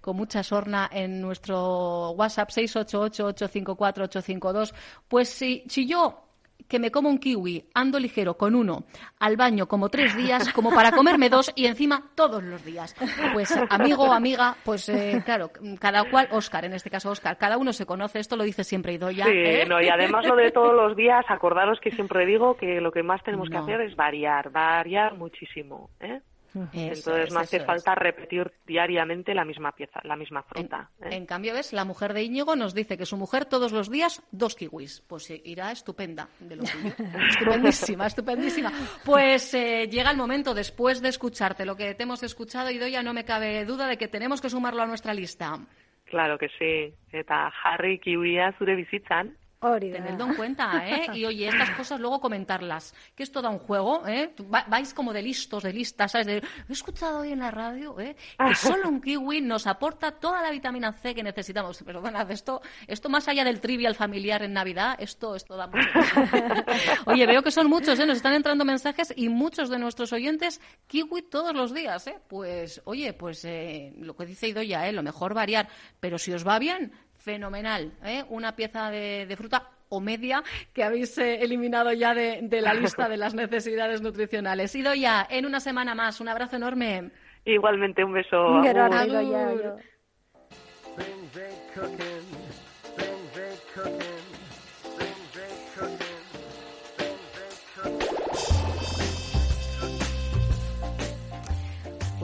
con 0.00 0.16
mucha 0.16 0.42
sorna 0.42 0.88
en 0.92 1.20
nuestro 1.20 2.10
WhatsApp 2.10 2.50
688-854-852. 2.50 4.74
Pues 5.08 5.28
si, 5.28 5.64
si 5.68 5.86
yo 5.86 6.28
que 6.68 6.78
me 6.78 6.90
como 6.90 7.08
un 7.08 7.18
kiwi, 7.18 7.64
ando 7.74 7.98
ligero 7.98 8.36
con 8.36 8.54
uno, 8.54 8.84
al 9.18 9.36
baño 9.36 9.66
como 9.66 9.88
tres 9.88 10.14
días, 10.16 10.52
como 10.52 10.70
para 10.70 10.92
comerme 10.92 11.30
dos 11.30 11.50
y 11.54 11.66
encima 11.66 12.10
todos 12.14 12.42
los 12.42 12.64
días. 12.64 12.94
Pues 13.32 13.54
amigo, 13.70 14.12
amiga, 14.12 14.56
pues 14.64 14.88
eh, 14.88 15.22
claro, 15.24 15.50
cada 15.80 16.04
cual, 16.10 16.28
Oscar, 16.32 16.64
en 16.64 16.74
este 16.74 16.90
caso 16.90 17.10
Oscar, 17.10 17.38
cada 17.38 17.56
uno 17.56 17.72
se 17.72 17.86
conoce, 17.86 18.18
esto 18.18 18.36
lo 18.36 18.44
dice 18.44 18.64
siempre 18.64 18.92
Idoya. 18.92 19.24
Sí, 19.24 19.32
¿eh? 19.32 19.66
no, 19.66 19.80
y 19.80 19.88
además 19.88 20.26
lo 20.26 20.36
de 20.36 20.50
todos 20.50 20.74
los 20.74 20.96
días, 20.96 21.24
acordaros 21.28 21.80
que 21.80 21.90
siempre 21.92 22.26
digo 22.26 22.56
que 22.56 22.80
lo 22.80 22.92
que 22.92 23.02
más 23.02 23.22
tenemos 23.22 23.48
que 23.48 23.56
hacer 23.56 23.80
es 23.80 23.96
variar, 23.96 24.50
variar 24.50 25.16
muchísimo, 25.16 25.90
¿eh? 26.00 26.20
Eso 26.54 26.68
Entonces 26.72 27.26
es, 27.28 27.32
no 27.32 27.40
hace 27.40 27.56
eso 27.56 27.62
es. 27.62 27.66
falta 27.66 27.94
repetir 27.94 28.52
diariamente 28.66 29.34
la 29.34 29.44
misma 29.44 29.72
pieza, 29.72 30.00
la 30.04 30.16
misma 30.16 30.42
fruta. 30.42 30.90
¿eh? 31.02 31.08
En 31.12 31.26
cambio, 31.26 31.54
ves, 31.54 31.72
la 31.72 31.84
mujer 31.84 32.14
de 32.14 32.22
Íñigo 32.22 32.56
nos 32.56 32.74
dice 32.74 32.96
que 32.96 33.06
su 33.06 33.16
mujer 33.16 33.44
todos 33.44 33.72
los 33.72 33.90
días 33.90 34.22
dos 34.30 34.54
kiwis. 34.54 35.02
Pues 35.06 35.30
eh, 35.30 35.40
irá 35.44 35.70
estupenda 35.72 36.28
de 36.40 36.56
lo. 36.56 36.62
Estupendísima, 37.28 38.06
estupendísima. 38.06 38.72
Pues 39.04 39.52
eh, 39.54 39.88
llega 39.90 40.10
el 40.10 40.16
momento, 40.16 40.54
después 40.54 41.00
de 41.02 41.08
escucharte 41.08 41.64
lo 41.64 41.76
que 41.76 41.94
te 41.94 42.02
hemos 42.04 42.22
escuchado, 42.22 42.70
Idoya, 42.70 43.02
no 43.02 43.12
me 43.12 43.24
cabe 43.24 43.64
duda 43.64 43.86
de 43.86 43.96
que 43.96 44.08
tenemos 44.08 44.40
que 44.40 44.50
sumarlo 44.50 44.82
a 44.82 44.86
nuestra 44.86 45.14
lista. 45.14 45.58
Claro 46.06 46.38
que 46.38 46.48
sí. 46.58 46.94
Eta 47.12 47.50
jarri 47.62 47.98
kiwia 47.98 48.52
zure 48.58 48.74
bizitzan. 48.74 49.36
Hori 49.60 49.90
da. 49.90 49.96
Tenedlo 50.02 50.26
en 50.26 50.34
cuenta, 50.34 50.82
¿eh? 50.88 51.06
Y 51.14 51.24
oye, 51.24 51.48
estas 51.48 51.70
cosas 51.70 51.98
luego 51.98 52.20
comentarlas. 52.20 52.94
Que 53.14 53.24
es 53.24 53.32
todo 53.32 53.50
un 53.50 53.58
juego, 53.58 54.06
¿eh? 54.06 54.32
Va- 54.54 54.64
vais 54.68 54.94
como 54.94 55.12
de 55.12 55.20
listos, 55.22 55.64
de 55.64 55.72
listas, 55.72 56.12
¿sabes? 56.12 56.26
De, 56.28 56.36
he 56.68 56.72
escuchado 56.72 57.20
hoy 57.20 57.32
en 57.32 57.40
la 57.40 57.50
radio, 57.50 57.98
¿eh? 57.98 58.14
Que 58.38 58.54
solo 58.54 58.88
un 58.88 59.00
kiwi 59.00 59.40
nos 59.40 59.66
aporta 59.66 60.12
toda 60.12 60.42
la 60.42 60.50
vitamina 60.50 60.92
C 60.92 61.14
que 61.14 61.22
necesitamos. 61.22 61.82
Perdonad, 61.84 62.30
esto, 62.30 62.62
esto 62.86 63.08
más 63.08 63.26
allá 63.28 63.42
del 63.44 63.60
trivial 63.60 63.94
familiar 63.96 64.42
en 64.42 64.52
Navidad, 64.52 64.94
esto, 65.00 65.34
esto 65.34 65.56
da 65.56 65.66
mucho. 65.66 65.88
Oye, 67.06 67.26
veo 67.26 67.42
que 67.42 67.50
son 67.50 67.68
muchos, 67.68 67.98
¿eh? 67.98 68.06
Nos 68.06 68.18
están 68.18 68.34
entrando 68.34 68.64
mensajes 68.64 69.12
y 69.16 69.28
muchos 69.28 69.68
de 69.70 69.78
nuestros 69.78 70.12
oyentes 70.12 70.60
kiwi 70.86 71.22
todos 71.22 71.54
los 71.54 71.74
días, 71.74 72.06
¿eh? 72.06 72.16
Pues, 72.28 72.80
oye, 72.84 73.12
pues 73.12 73.44
eh, 73.44 73.92
lo 73.98 74.14
que 74.16 74.26
dice 74.26 74.48
Idoya, 74.48 74.88
¿eh? 74.88 74.92
Lo 74.92 75.02
mejor 75.02 75.34
variar. 75.34 75.68
Pero 76.00 76.18
si 76.18 76.32
os 76.32 76.46
va 76.46 76.58
bien, 76.58 76.92
fenomenal, 77.18 77.92
¿eh? 78.04 78.24
Una 78.28 78.56
pieza 78.56 78.90
de, 78.90 79.26
de 79.26 79.36
fruta 79.36 79.70
o 79.90 80.00
media 80.00 80.42
que 80.72 80.84
habéis 80.84 81.16
eh, 81.18 81.42
eliminado 81.42 81.92
ya 81.92 82.14
de, 82.14 82.40
de 82.42 82.60
la 82.60 82.74
lista 82.74 83.08
de 83.08 83.16
las 83.16 83.34
necesidades 83.34 84.02
nutricionales. 84.02 84.74
Idoya, 84.74 85.26
en 85.30 85.46
una 85.46 85.60
semana 85.60 85.94
más, 85.94 86.20
un 86.20 86.28
abrazo 86.28 86.56
enorme. 86.56 87.10
Igualmente, 87.44 88.04
un 88.04 88.12
beso. 88.12 88.60
Quiero 88.62 88.84
agur. 88.84 89.78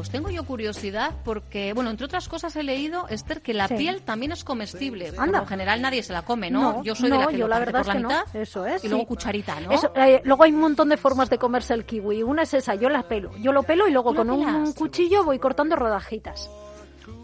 Pues 0.05 0.13
tengo 0.13 0.29
yo 0.29 0.45
curiosidad 0.45 1.13
porque, 1.25 1.73
bueno, 1.73 1.89
entre 1.89 2.05
otras 2.05 2.29
cosas 2.29 2.55
he 2.57 2.63
leído, 2.63 3.09
Esther, 3.09 3.41
que 3.41 3.55
la 3.55 3.69
Sí. 3.69 3.75
piel 3.77 4.03
también 4.03 4.33
es 4.33 4.45
comestible. 4.45 5.11
Por 5.15 5.25
Anda. 5.25 5.41
lo 5.41 5.47
general 5.47 5.81
nadie 5.81 6.03
se 6.03 6.13
la 6.13 6.21
come, 6.21 6.51
¿no? 6.51 6.75
No, 6.75 6.85
yo 6.85 6.95
soy 6.95 7.09
no, 7.09 7.17
de 7.17 7.25
la 7.25 7.31
que 7.31 7.39
yo 7.39 7.47
lo 7.47 7.55
la 7.55 7.59
verdad 7.59 7.79
por 7.81 7.87
la 7.87 7.93
es 7.93 7.97
que 7.97 8.03
no. 8.03 8.09
mitad 8.11 8.37
Eso 8.37 8.67
es, 8.67 8.85
y 8.85 8.89
luego 8.89 9.05
sí. 9.05 9.07
cucharita, 9.07 9.61
¿no? 9.61 9.71
Eso, 9.73 9.91
eh, 9.97 10.21
luego 10.25 10.45
hay 10.45 10.53
un 10.53 10.61
montón 10.61 10.91
de 10.91 10.99
formas 10.99 11.31
de 11.31 11.39
comerse 11.39 11.73
el 11.73 11.87
kiwi. 11.87 12.23
Una 12.23 12.43
es 12.43 12.53
esa, 12.53 12.75
yo 12.75 12.91
la 12.91 13.05
pelo. 13.05 13.35
Yo 13.39 13.51
lo 13.51 13.63
pelo 13.63 13.89
y 13.89 13.93
luego 13.93 14.11
¿Tú 14.11 14.17
lo 14.17 14.37
con 14.37 14.45
un 14.45 14.73
cuchillo 14.75 15.25
voy 15.25 15.39
cortando 15.39 15.75
rodajitas. 15.75 16.51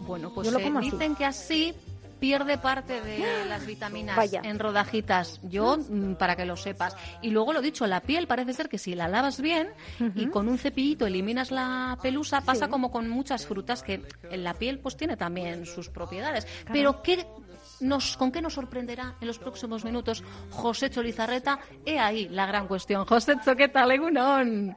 Bueno, 0.07 0.31
pues 0.33 0.51
eh, 0.51 0.71
dicen 0.81 1.15
que 1.15 1.25
así 1.25 1.75
pierde 2.21 2.59
parte 2.59 3.01
de 3.01 3.45
las 3.49 3.65
vitaminas 3.65 4.15
Vaya. 4.15 4.41
en 4.43 4.59
rodajitas. 4.59 5.41
Yo, 5.41 5.77
mm, 5.77 6.13
para 6.13 6.35
que 6.35 6.45
lo 6.45 6.55
sepas. 6.55 6.95
Y 7.23 7.31
luego 7.31 7.51
lo 7.51 7.61
dicho, 7.61 7.87
la 7.87 7.99
piel 7.99 8.27
parece 8.27 8.53
ser 8.53 8.69
que 8.69 8.77
si 8.77 8.93
la 8.93 9.07
lavas 9.07 9.41
bien 9.41 9.69
y 10.15 10.27
con 10.27 10.47
un 10.47 10.59
cepillito 10.59 11.07
eliminas 11.07 11.49
la 11.49 11.97
pelusa, 12.01 12.41
pasa 12.41 12.67
como 12.67 12.91
con 12.91 13.09
muchas 13.09 13.47
frutas 13.47 13.81
que 13.81 14.03
en 14.29 14.43
la 14.43 14.53
piel 14.53 14.77
pues 14.77 14.95
tiene 14.95 15.17
también 15.17 15.65
sus 15.65 15.89
propiedades. 15.89 16.47
Pero 16.71 17.01
¿qué 17.01 17.25
nos, 17.79 18.15
¿con 18.17 18.31
qué 18.31 18.39
nos 18.39 18.53
sorprenderá 18.53 19.15
en 19.19 19.25
los 19.25 19.39
próximos 19.39 19.83
minutos 19.83 20.23
José 20.51 20.91
Cholizarreta? 20.91 21.57
He 21.83 21.97
ahí 21.97 22.29
la 22.29 22.45
gran 22.45 22.67
cuestión. 22.67 23.05
José, 23.05 23.33
¿qué 23.57 23.67
tal, 23.67 23.91
Egunon? 23.91 24.75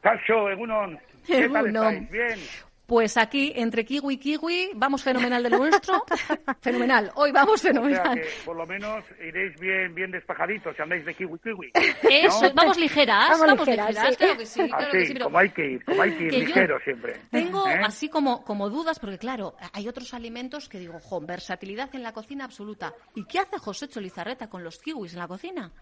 Cacho, 0.00 0.48
Egunon, 0.48 0.98
¿qué 1.26 1.46
tal 1.50 1.66
estáis? 1.66 2.10
Bien. 2.10 2.38
Pues 2.86 3.16
aquí, 3.16 3.52
entre 3.56 3.84
kiwi 3.84 4.14
y 4.14 4.16
kiwi, 4.18 4.70
vamos 4.76 5.02
fenomenal 5.02 5.42
de 5.42 5.50
lo 5.50 5.58
nuestro. 5.58 6.04
fenomenal. 6.60 7.10
Hoy 7.16 7.32
vamos 7.32 7.54
O 7.54 7.56
sea 7.58 7.72
fenomenal. 7.72 8.14
que 8.14 8.28
por 8.44 8.56
lo 8.56 8.64
menos 8.64 9.04
iréis 9.20 9.58
bien, 9.58 9.92
bien 9.92 10.12
despajaditos 10.12 10.76
si 10.76 10.82
andáis 10.82 11.04
de 11.04 11.12
kiwi 11.14 11.36
kiwi. 11.40 11.72
Eso, 12.08 12.42
¿no? 12.48 12.54
vamos 12.54 12.78
ligeras, 12.78 13.28
Vamos 13.30 13.46
vamos, 13.48 13.66
ligeras, 13.66 13.88
ligeras, 13.90 14.10
sí. 14.14 14.16
claro 14.16 14.38
que 14.38 14.46
sí, 14.46 14.68
claro 14.68 14.84
Así, 14.86 14.98
que 14.98 15.04
sí. 15.06 15.12
pero 15.14 15.24
como 15.24 15.38
hay 15.38 15.50
que 15.50 15.66
ir, 15.66 15.84
como 15.84 16.02
hay 16.02 16.16
que 16.16 16.24
ir, 16.24 16.30
que 16.30 16.38
ligero 16.38 16.78
siempre. 16.84 17.14
Tengo 17.32 17.66
¿Eh? 17.68 17.80
así 17.84 18.08
como, 18.08 18.44
como 18.44 18.70
dudas, 18.70 19.00
porque 19.00 19.18
claro, 19.18 19.56
hay 19.72 19.88
otros 19.88 20.14
alimentos 20.14 20.68
que 20.68 20.78
digo, 20.78 21.00
jo, 21.00 21.20
versatilidad 21.20 21.92
en 21.92 22.04
la 22.04 22.12
cocina 22.12 22.44
absoluta. 22.44 22.94
¿Y 23.16 23.24
qué 23.24 23.40
hace 23.40 23.58
José 23.58 23.88
Cholizarreta 23.88 24.48
con 24.48 24.62
los 24.62 24.78
kiwis 24.78 25.12
en 25.14 25.18
la 25.18 25.26
cocina? 25.26 25.72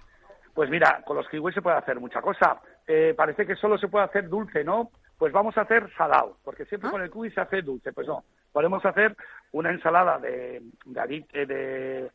Pues 0.54 0.70
mira, 0.70 1.02
con 1.04 1.16
los 1.18 1.28
kiwis 1.28 1.54
se 1.54 1.60
puede 1.60 1.76
hacer 1.76 2.00
mucha 2.00 2.22
cosa. 2.22 2.60
Eh, 2.86 3.12
parece 3.14 3.44
que 3.44 3.56
solo 3.56 3.76
se 3.76 3.88
puede 3.88 4.06
hacer 4.06 4.28
dulce, 4.28 4.64
¿no? 4.64 4.90
Pues 5.18 5.32
vamos 5.32 5.56
a 5.56 5.62
hacer 5.62 5.90
salado, 5.96 6.36
porque 6.44 6.64
siempre 6.66 6.88
Ah. 6.88 6.92
con 6.92 7.02
el 7.02 7.10
kiwi 7.10 7.30
se 7.30 7.40
hace 7.40 7.62
dulce. 7.62 7.92
Pues 7.92 8.06
no, 8.06 8.24
podemos 8.52 8.84
hacer 8.84 9.16
una 9.52 9.70
ensalada 9.70 10.18
de, 10.18 10.62
de, 10.84 11.24
eh, 11.32 11.46
de- 11.46 12.10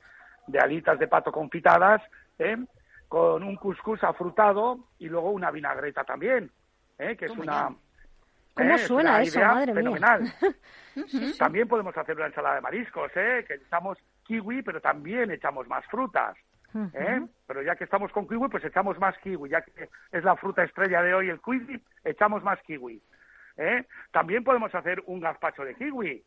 de 0.47 0.59
alitas 0.59 0.97
de 0.99 1.07
pato 1.07 1.31
confitadas, 1.31 2.01
¿eh? 2.39 2.57
con 3.07 3.43
un 3.43 3.55
cuscús 3.55 4.03
afrutado 4.03 4.79
y 4.99 5.07
luego 5.07 5.31
una 5.31 5.49
vinagreta 5.51 6.03
también, 6.03 6.51
¿eh? 6.97 7.15
que 7.15 7.25
es 7.25 7.31
una... 7.37 7.69
¿Cómo 8.55 8.69
¿eh? 8.71 8.75
es 8.75 8.87
suena 8.87 9.11
una 9.11 9.21
eso? 9.21 9.37
idea 9.39 9.53
Madre 9.53 9.65
mía. 9.73 9.75
fenomenal. 9.75 10.33
También 11.37 11.67
podemos 11.67 11.95
hacer 11.97 12.15
una 12.17 12.25
ensalada 12.25 12.55
de 12.55 12.61
mariscos, 12.61 13.11
¿eh? 13.15 13.45
que 13.47 13.53
echamos 13.55 13.97
kiwi, 14.23 14.61
pero 14.63 14.81
también 14.81 15.31
echamos 15.31 15.67
más 15.67 15.85
frutas. 15.85 16.35
¿Eh? 16.93 17.21
Pero 17.47 17.61
ya 17.61 17.75
que 17.75 17.83
estamos 17.83 18.11
con 18.11 18.27
kiwi, 18.27 18.49
pues 18.49 18.63
echamos 18.63 18.99
más 18.99 19.17
kiwi. 19.19 19.49
Ya 19.49 19.61
que 19.61 19.89
es 20.11 20.23
la 20.23 20.35
fruta 20.35 20.63
estrella 20.63 21.01
de 21.01 21.13
hoy 21.13 21.29
el 21.29 21.41
kiwi, 21.41 21.81
echamos 22.03 22.43
más 22.43 22.59
kiwi. 22.63 23.01
¿eh? 23.57 23.85
También 24.11 24.43
podemos 24.43 24.73
hacer 24.73 25.01
un 25.05 25.19
gazpacho 25.19 25.63
de 25.63 25.75
kiwi. 25.75 26.23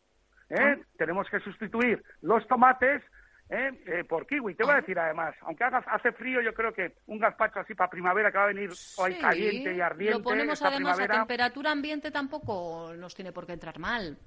¿eh? 0.49 0.83
Tenemos 0.97 1.29
que 1.29 1.39
sustituir 1.39 2.03
los 2.21 2.47
tomates 2.47 3.03
¿eh? 3.49 4.03
Por 4.07 4.25
kiwi. 4.27 4.55
Te 4.55 4.63
voy 4.63 4.73
a 4.73 4.81
decir 4.81 4.97
además, 4.97 5.35
aunque 5.41 5.63
haga, 5.63 5.79
hace 5.79 6.11
frío, 6.11 6.41
yo 6.41 6.53
creo 6.53 6.73
que 6.73 6.93
un 7.07 7.19
gazpacho 7.19 7.59
así 7.59 7.75
para 7.75 7.89
primavera 7.89 8.31
que 8.31 8.37
va 8.37 8.45
a 8.45 8.47
venir 8.47 8.71
hoy 8.97 9.15
caliente 9.19 9.73
y 9.73 9.81
ardiente. 9.81 10.17
Lo 10.17 10.23
ponemos 10.23 10.53
esta 10.53 10.69
además 10.69 10.99
a 10.99 11.07
temperatura 11.07 11.71
ambiente 11.71 12.11
tampoco 12.11 12.93
nos 12.95 13.15
tiene 13.15 13.31
por 13.31 13.45
qué 13.45 13.53
entrar 13.53 13.79
mal. 13.79 14.17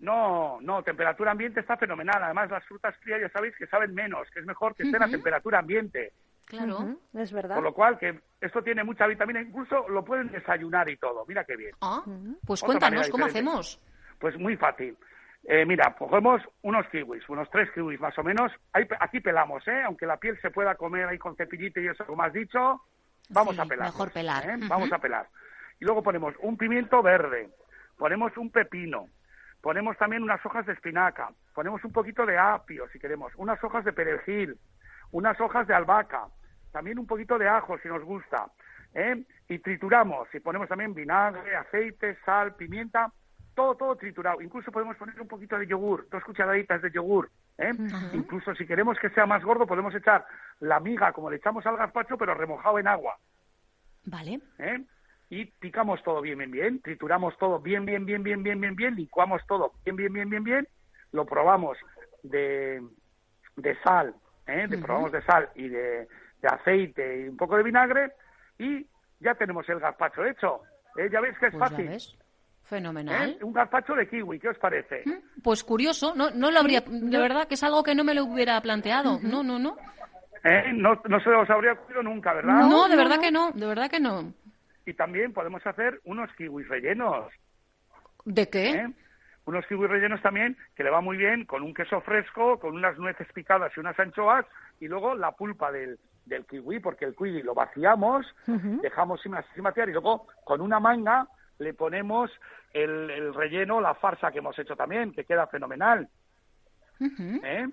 No, 0.00 0.58
no, 0.60 0.82
temperatura 0.82 1.30
ambiente 1.30 1.60
está 1.60 1.76
fenomenal. 1.76 2.22
Además, 2.22 2.50
las 2.50 2.64
frutas 2.66 2.96
frías 2.98 3.20
ya 3.20 3.28
sabéis 3.30 3.54
que 3.56 3.66
saben 3.66 3.94
menos, 3.94 4.28
que 4.30 4.40
es 4.40 4.46
mejor 4.46 4.74
que 4.74 4.82
estén 4.82 5.02
a 5.02 5.08
temperatura 5.08 5.60
ambiente. 5.60 6.12
Claro. 6.46 6.96
Es 7.14 7.32
verdad. 7.32 7.54
Por 7.54 7.64
lo 7.64 7.72
cual, 7.72 7.98
que 7.98 8.20
esto 8.40 8.62
tiene 8.62 8.84
mucha 8.84 9.06
vitamina, 9.06 9.40
incluso 9.40 9.88
lo 9.88 10.04
pueden 10.04 10.30
desayunar 10.30 10.88
y 10.90 10.96
todo. 10.98 11.24
Mira 11.26 11.44
qué 11.44 11.56
bien. 11.56 11.74
Ah, 11.80 12.02
pues 12.46 12.62
Otra 12.62 12.66
cuéntanos 12.66 13.08
cómo 13.08 13.26
hemos. 13.28 13.80
Pues 14.18 14.38
muy 14.38 14.56
fácil. 14.56 14.96
Eh, 15.46 15.64
mira, 15.66 15.94
cogemos 15.98 16.42
unos 16.62 16.86
kiwis, 16.88 17.26
unos 17.28 17.48
tres 17.50 17.70
kiwis 17.72 18.00
más 18.00 18.18
o 18.18 18.22
menos. 18.22 18.50
Ahí, 18.72 18.84
pe- 18.86 18.96
aquí 18.98 19.20
pelamos, 19.20 19.66
¿eh? 19.68 19.82
Aunque 19.84 20.06
la 20.06 20.16
piel 20.16 20.38
se 20.40 20.50
pueda 20.50 20.74
comer 20.74 21.06
ahí 21.06 21.18
con 21.18 21.36
cepillito 21.36 21.80
y 21.80 21.88
eso, 21.88 22.04
como 22.06 22.22
has 22.22 22.32
dicho, 22.32 22.82
vamos 23.30 23.54
Sí, 23.54 23.60
a 23.60 23.64
pelar. 23.66 23.86
mejor 23.88 24.10
pelar. 24.10 24.48
¿eh? 24.50 24.56
Vamos 24.68 24.90
a 24.92 24.98
pelar. 24.98 25.28
Y 25.80 25.84
luego 25.84 26.02
ponemos 26.02 26.34
un 26.40 26.56
pimiento 26.56 27.02
verde, 27.02 27.50
ponemos 27.98 28.34
un 28.38 28.50
pepino, 28.50 29.08
ponemos 29.64 29.96
también 29.96 30.22
unas 30.22 30.44
hojas 30.44 30.66
de 30.66 30.74
espinaca, 30.74 31.30
ponemos 31.54 31.82
un 31.84 31.90
poquito 31.90 32.26
de 32.26 32.36
apio, 32.36 32.86
si 32.92 32.98
queremos, 32.98 33.32
unas 33.36 33.64
hojas 33.64 33.82
de 33.82 33.94
perejil, 33.94 34.58
unas 35.10 35.40
hojas 35.40 35.66
de 35.66 35.72
albahaca, 35.72 36.26
también 36.70 36.98
un 36.98 37.06
poquito 37.06 37.38
de 37.38 37.48
ajo, 37.48 37.78
si 37.78 37.88
nos 37.88 38.04
gusta. 38.04 38.44
¿eh? 38.92 39.24
Y 39.48 39.58
trituramos, 39.60 40.28
y 40.34 40.40
ponemos 40.40 40.68
también 40.68 40.92
vinagre, 40.92 41.56
aceite, 41.56 42.18
sal, 42.26 42.54
pimienta, 42.56 43.10
todo, 43.54 43.74
todo 43.74 43.96
triturado. 43.96 44.42
Incluso 44.42 44.70
podemos 44.70 44.98
poner 44.98 45.18
un 45.18 45.28
poquito 45.28 45.58
de 45.58 45.66
yogur, 45.66 46.08
dos 46.10 46.22
cucharaditas 46.24 46.82
de 46.82 46.90
yogur. 46.90 47.30
¿eh? 47.56 47.72
Incluso 48.12 48.54
si 48.54 48.66
queremos 48.66 48.98
que 48.98 49.08
sea 49.10 49.24
más 49.24 49.42
gordo, 49.42 49.66
podemos 49.66 49.94
echar 49.94 50.26
la 50.60 50.78
miga, 50.78 51.10
como 51.14 51.30
le 51.30 51.36
echamos 51.36 51.64
al 51.64 51.78
gazpacho, 51.78 52.18
pero 52.18 52.34
remojado 52.34 52.78
en 52.78 52.86
agua. 52.86 53.16
Vale. 54.04 54.40
¿eh? 54.58 54.84
Y 55.30 55.46
picamos 55.46 56.02
todo 56.02 56.20
bien, 56.20 56.38
bien, 56.38 56.50
bien, 56.50 56.80
trituramos 56.82 57.36
todo 57.38 57.58
bien, 57.58 57.84
bien, 57.84 58.04
bien, 58.04 58.22
bien, 58.22 58.42
bien, 58.42 58.60
bien, 58.60 58.76
bien, 58.76 58.94
licuamos 58.94 59.42
todo 59.48 59.72
bien, 59.84 59.96
bien, 59.96 60.12
bien, 60.12 60.28
bien, 60.30 60.44
bien, 60.44 60.68
lo 61.12 61.24
probamos 61.24 61.76
de, 62.22 62.82
de 63.56 63.78
sal, 63.82 64.14
¿eh? 64.46 64.66
de, 64.68 64.78
probamos 64.78 65.12
de 65.12 65.22
sal 65.22 65.48
y 65.54 65.68
de, 65.68 66.06
de 66.42 66.48
aceite 66.48 67.22
y 67.22 67.28
un 67.28 67.36
poco 67.36 67.56
de 67.56 67.62
vinagre 67.62 68.12
y 68.58 68.86
ya 69.20 69.34
tenemos 69.34 69.68
el 69.68 69.80
gazpacho 69.80 70.24
hecho. 70.24 70.60
¿eh? 70.98 71.08
Ya 71.10 71.20
veis 71.20 71.36
que 71.38 71.46
es 71.46 71.52
Pues 71.52 71.62
ya 71.62 71.68
fácil. 71.70 71.88
ves. 71.88 72.18
Fenomenal. 72.64 73.30
¿eh? 73.30 73.38
Un 73.44 73.52
gazpacho 73.52 73.94
de 73.94 74.08
kiwi, 74.08 74.38
¿qué 74.40 74.48
os 74.48 74.58
parece? 74.58 75.04
Pues 75.42 75.62
curioso, 75.64 76.14
no, 76.14 76.30
no 76.30 76.50
lo 76.50 76.60
habría, 76.60 76.82
de 76.86 77.18
verdad 77.18 77.46
que 77.46 77.54
es 77.54 77.62
algo 77.62 77.82
que 77.82 77.94
no 77.94 78.04
me 78.04 78.14
lo 78.14 78.24
hubiera 78.24 78.60
planteado. 78.60 79.18
No, 79.22 79.42
no, 79.42 79.58
no. 79.58 79.76
¿Eh? 80.44 80.72
No, 80.74 81.00
no 81.08 81.20
se 81.20 81.30
os 81.30 81.48
habría 81.50 81.72
ocurrido 81.72 82.02
nunca, 82.02 82.32
¿verdad? 82.34 82.66
No, 82.68 82.88
de 82.88 82.96
verdad 82.96 83.20
que 83.20 83.30
no, 83.30 83.50
de 83.52 83.66
verdad 83.66 83.90
que 83.90 84.00
no. 84.00 84.32
Y 84.86 84.94
también 84.94 85.32
podemos 85.32 85.66
hacer 85.66 86.00
unos 86.04 86.32
kiwis 86.34 86.68
rellenos. 86.68 87.32
¿De 88.24 88.48
qué? 88.48 88.70
¿eh? 88.70 88.92
Unos 89.46 89.66
kiwis 89.66 89.90
rellenos 89.90 90.22
también, 90.22 90.56
que 90.74 90.84
le 90.84 90.90
va 90.90 91.00
muy 91.00 91.16
bien 91.16 91.44
con 91.44 91.62
un 91.62 91.74
queso 91.74 92.00
fresco, 92.00 92.58
con 92.58 92.74
unas 92.74 92.96
nueces 92.98 93.30
picadas 93.32 93.72
y 93.76 93.80
unas 93.80 93.98
anchoas, 93.98 94.46
y 94.80 94.88
luego 94.88 95.14
la 95.14 95.32
pulpa 95.32 95.70
del, 95.70 95.98
del 96.24 96.46
kiwi, 96.46 96.80
porque 96.80 97.04
el 97.04 97.14
kiwi 97.14 97.42
lo 97.42 97.54
vaciamos, 97.54 98.26
dejamos 98.46 99.20
sin, 99.20 99.34
sin 99.54 99.62
vaciar, 99.62 99.88
y 99.88 99.92
luego 99.92 100.26
con 100.44 100.60
una 100.60 100.80
manga 100.80 101.28
le 101.58 101.74
ponemos 101.74 102.30
el, 102.72 103.10
el 103.10 103.34
relleno, 103.34 103.80
la 103.80 103.94
farsa 103.94 104.32
que 104.32 104.38
hemos 104.38 104.58
hecho 104.58 104.76
también, 104.76 105.12
que 105.12 105.24
queda 105.24 105.46
fenomenal. 105.46 106.08
¿eh? 107.00 107.68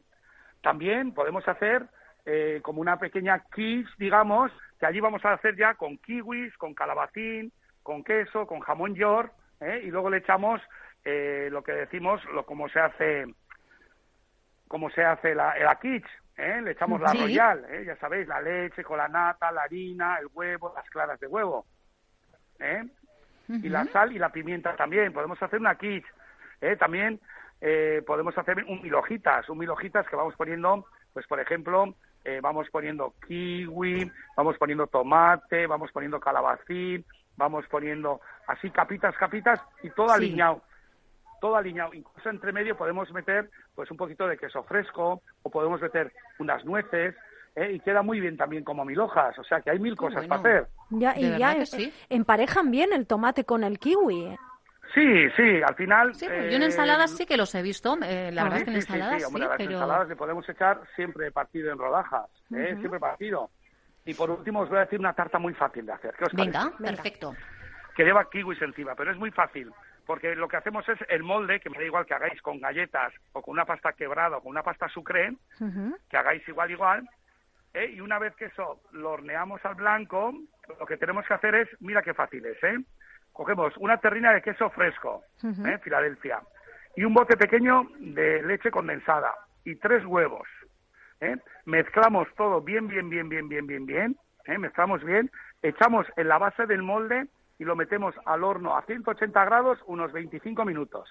También 0.62 1.14
podemos 1.14 1.48
hacer 1.48 1.88
eh, 2.26 2.60
como 2.62 2.82
una 2.82 2.98
pequeña 3.00 3.44
quiche, 3.54 3.90
digamos, 3.98 4.52
que 4.82 4.88
allí 4.88 5.00
vamos 5.00 5.24
a 5.24 5.34
hacer 5.34 5.56
ya 5.56 5.76
con 5.76 5.96
kiwis, 6.00 6.58
con 6.58 6.74
calabacín, 6.74 7.54
con 7.84 8.04
queso, 8.04 8.48
con 8.48 8.62
jamón 8.62 8.96
york, 8.96 9.32
¿eh? 9.60 9.80
y 9.86 9.92
luego 9.92 10.10
le 10.10 10.18
echamos 10.18 10.60
eh, 11.06 11.50
lo 11.52 11.64
que 11.64 11.72
decimos, 11.72 12.20
lo 12.34 12.48
como 12.48 12.68
se 12.68 12.80
hace, 12.80 13.28
como 14.68 14.90
se 14.90 15.04
hace 15.06 15.36
la, 15.36 15.56
la 15.60 15.76
quiche, 15.80 16.10
¿eh? 16.36 16.62
le 16.64 16.72
echamos 16.72 17.00
la 17.00 17.10
Sí. 17.10 17.20
royal, 17.22 17.64
¿eh? 17.70 17.84
ya 17.86 17.96
sabéis, 17.98 18.28
la 18.28 18.42
leche 18.42 18.84
con 18.84 18.98
la 18.98 19.08
nata, 19.08 19.52
la 19.52 19.62
harina, 19.62 20.18
el 20.20 20.28
huevo, 20.34 20.74
las 20.76 20.90
claras 20.90 21.20
de 21.20 21.28
huevo, 21.28 21.68
¿eh? 22.60 22.84
y 23.48 23.70
la 23.70 23.86
sal 23.86 24.12
y 24.14 24.18
la 24.18 24.30
pimienta 24.32 24.76
también. 24.76 25.14
Podemos 25.14 25.42
hacer 25.44 25.60
una 25.60 25.76
quiche. 25.76 26.08
¿eh? 26.62 26.76
También 26.76 27.20
eh, 27.60 28.02
podemos 28.08 28.36
hacer 28.36 28.64
un 28.66 28.82
mil 28.82 28.96
hojitas, 28.96 29.48
un 29.48 29.60
mil 29.60 29.70
hojitas 29.70 30.08
que 30.08 30.16
vamos 30.16 30.36
poniendo, 30.36 30.88
pues 31.14 31.28
por 31.28 31.40
ejemplo, 31.40 31.94
eh, 32.24 32.40
vamos 32.42 32.68
poniendo 32.72 33.14
kiwi, 33.28 34.12
vamos 34.36 34.58
poniendo 34.58 34.88
tomate, 34.88 35.68
vamos 35.68 35.92
poniendo 35.92 36.20
calabacín, 36.20 37.06
vamos 37.38 37.66
poniendo 37.68 38.22
así 38.48 38.70
capitas, 38.70 39.16
capitas 39.18 39.60
y 39.84 39.90
todo 39.92 40.10
Sí. 40.10 40.14
alineado. 40.16 40.62
Todo 41.40 41.56
alineado. 41.56 41.94
Incluso 41.94 42.30
entre 42.30 42.52
medio 42.52 42.78
podemos 42.78 43.12
meter 43.12 43.50
pues 43.74 43.90
un 43.90 43.98
poquito 43.98 44.28
de 44.28 44.38
queso 44.38 44.64
fresco 44.64 45.22
o 45.42 45.50
podemos 45.50 45.82
meter 45.82 46.14
unas 46.38 46.64
nueces 46.66 47.16
¿eh? 47.56 47.72
y 47.74 47.80
queda 47.80 48.04
muy 48.04 48.20
bien 48.20 48.38
también 48.38 48.64
como 48.64 48.86
mil 48.86 49.00
hojas. 49.00 49.38
O 49.40 49.44
sea 49.44 49.60
que 49.62 49.72
hay 49.72 49.80
mil 49.80 49.96
cosas 49.96 50.28
bueno. 50.28 50.44
para 50.44 50.58
hacer. 50.60 50.68
Ya, 50.92 51.18
y 51.18 51.38
ya 51.40 51.54
eh, 51.54 51.66
sí. 51.66 51.92
emparejan 52.10 52.70
bien 52.70 52.94
el 52.94 53.08
tomate 53.08 53.44
con 53.44 53.64
el 53.64 53.80
kiwi. 53.80 54.36
Sí, 54.94 55.30
sí, 55.38 55.62
al 55.66 55.76
final... 55.76 56.14
Sí, 56.16 56.26
pues 56.28 56.50
yo 56.50 56.58
en 56.58 56.64
ensaladas 56.64 57.16
sí 57.16 57.26
que 57.26 57.38
los 57.38 57.54
he 57.56 57.62
visto. 57.62 57.98
eh, 58.04 58.32
la 58.32 58.44
verdad 58.44 58.60
es 58.60 58.64
que 58.66 58.72
en 58.72 58.82
sí, 58.82 58.88
sí, 58.88 58.94
ensaladas 58.94 59.14
sí, 59.14 59.20
sí, 59.20 59.26
hombre, 59.26 59.44
a 59.46 59.48
las 59.48 59.58
pero... 59.58 59.72
ensaladas 59.72 60.08
le 60.10 60.16
podemos 60.16 60.50
echar 60.50 60.82
siempre 60.96 61.32
partido 61.32 61.72
en 61.72 61.78
rodajas, 61.78 62.30
¿eh? 62.56 62.76
Siempre 62.80 63.00
partido. 63.00 63.50
Y 64.06 64.14
por 64.14 64.30
último 64.32 64.62
os 64.62 64.70
voy 64.70 64.80
a 64.80 64.82
decir 64.82 65.00
una 65.00 65.14
tarta 65.14 65.40
muy 65.40 65.54
fácil 65.54 65.86
de 65.86 65.94
hacer. 65.94 66.14
¿Qué 66.18 66.26
os 66.26 66.34
Venga, 66.34 66.72
parece? 66.72 66.84
perfecto. 66.84 67.36
Que 67.96 68.04
lleva 68.04 68.30
kiwis 68.30 68.62
encima, 68.62 68.96
pero 68.96 69.12
es 69.12 69.18
muy 69.18 69.32
fácil. 69.32 69.72
Porque 70.06 70.36
lo 70.36 70.48
que 70.48 70.58
hacemos 70.58 70.88
es 70.90 70.98
el 71.08 71.24
molde, 71.24 71.60
que 71.60 71.70
me 71.70 71.78
da 71.78 71.84
igual 71.86 72.06
que 72.06 72.16
hagáis 72.16 72.42
con 72.42 72.60
galletas 72.60 73.14
o 73.34 73.42
con 73.42 73.54
una 73.54 73.66
pasta 73.66 73.94
quebrada 73.94 74.38
o 74.38 74.42
con 74.42 74.50
una 74.50 74.64
pasta 74.64 74.90
sucre, 74.90 75.34
que 76.10 76.18
hagáis 76.18 76.46
igual, 76.48 76.72
igual. 76.72 77.10
¿eh? 77.74 77.94
Y 77.96 78.02
una 78.02 78.18
vez 78.20 78.36
que 78.36 78.46
eso 78.46 78.82
lo 78.92 79.12
horneamos 79.12 79.64
al 79.64 79.76
blanco, 79.76 80.34
lo 80.80 80.86
que 80.86 80.98
tenemos 80.98 81.26
que 81.28 81.34
hacer 81.36 81.56
es, 81.56 81.70
mira 81.80 82.02
qué 82.02 82.14
fácil 82.14 82.44
es, 82.46 82.62
¿eh? 82.64 82.78
Cogemos 83.34 83.76
una 83.78 83.98
terrina 83.98 84.34
de 84.34 84.42
queso 84.42 84.70
fresco, 84.70 85.24
Ujú. 85.44 85.66
¿eh? 85.66 85.78
Filadelfia, 85.80 86.42
y 86.96 87.04
un 87.04 87.14
bote 87.14 87.38
pequeño 87.38 87.88
de 88.00 88.44
leche 88.44 88.72
condensada 88.72 89.34
y 89.64 89.76
tres 89.76 90.06
huevos. 90.06 90.48
¿eh? 91.22 91.38
Mezclamos 91.66 92.28
todo 92.36 92.62
bien, 92.62 92.88
bien, 92.88 93.10
bien, 93.10 93.30
bien, 93.30 93.48
bien, 93.48 93.68
bien, 93.68 93.86
bien. 93.86 94.18
¿eh? 94.46 94.58
Mezclamos 94.58 95.04
bien, 95.04 95.32
echamos 95.62 96.08
en 96.18 96.28
la 96.28 96.38
base 96.38 96.66
del 96.66 96.84
molde 96.84 97.28
y 97.60 97.64
lo 97.64 97.76
metemos 97.76 98.16
al 98.26 98.44
horno 98.44 98.76
a 98.76 98.82
180 98.84 99.46
grados 99.46 99.80
unos 99.86 100.12
25 100.12 100.66
minutos. 100.66 101.10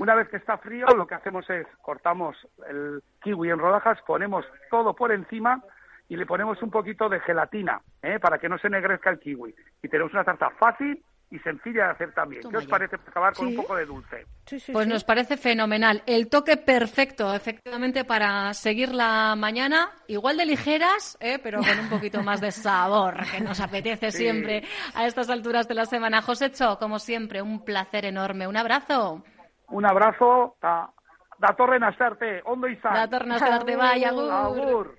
Una 0.00 0.14
vez 0.14 0.30
que 0.30 0.38
está 0.38 0.56
frío, 0.56 0.86
lo 0.96 1.06
que 1.06 1.14
hacemos 1.14 1.48
es 1.50 1.66
cortamos 1.82 2.34
el 2.70 3.02
kiwi 3.20 3.50
en 3.50 3.58
rodajas, 3.58 4.00
ponemos 4.06 4.46
todo 4.70 4.94
por 4.94 5.12
encima 5.12 5.62
y 6.08 6.16
le 6.16 6.26
ponemos 6.26 6.60
un 6.62 6.70
poquito 6.70 7.08
de 7.08 7.20
gelatina 7.20 7.80
¿eh? 8.02 8.18
para 8.18 8.38
que 8.38 8.48
no 8.48 8.58
se 8.58 8.68
negrezca 8.70 9.10
el 9.10 9.18
kiwi. 9.18 9.54
Y 9.82 9.88
tenemos 9.88 10.12
una 10.12 10.24
tarta 10.24 10.50
fácil 10.58 11.02
y 11.30 11.38
sencilla 11.40 11.84
de 11.84 11.90
hacer 11.90 12.14
también. 12.14 12.40
Toma 12.40 12.52
¿Qué 12.52 12.56
os 12.56 12.64
ya. 12.64 12.70
parece 12.70 12.96
acabar 12.96 13.34
con 13.34 13.48
Sí. 13.48 13.54
un 13.54 13.62
poco 13.62 13.76
de 13.76 13.84
dulce? 13.84 14.24
Pues 14.72 14.86
nos 14.86 15.04
parece 15.04 15.36
fenomenal. 15.36 16.02
El 16.06 16.30
toque 16.30 16.56
perfecto, 16.56 17.34
efectivamente, 17.34 18.04
para 18.06 18.54
seguir 18.54 18.94
la 18.94 19.34
mañana, 19.36 19.90
igual 20.06 20.38
de 20.38 20.46
ligeras, 20.46 21.18
¿eh? 21.20 21.38
pero 21.42 21.58
con 21.58 21.78
un 21.78 21.90
poquito 21.90 22.22
más 22.22 22.40
de 22.40 22.50
sabor, 22.50 23.16
que 23.30 23.42
nos 23.42 23.60
apetece 23.60 24.10
Sí. 24.10 24.22
siempre 24.22 24.62
a 24.94 25.06
estas 25.06 25.28
alturas 25.28 25.68
de 25.68 25.74
la 25.74 25.84
semana. 25.84 26.22
Josecho, 26.22 26.78
como 26.78 26.98
siempre, 26.98 27.42
un 27.42 27.62
placer 27.62 28.06
enorme. 28.06 28.46
Un 28.48 28.56
abrazo. 28.56 29.22
Un 29.68 29.84
abrazo, 29.84 30.56
da, 30.62 30.88
da 31.38 31.54
torre 31.54 31.78
nastarte, 31.78 32.40
ondo 32.46 32.66
izan. 32.68 32.94
Datorren 32.94 33.32
arte 33.32 33.76
bai, 33.76 34.02
agur. 34.04 34.32
Agur. 34.32 34.98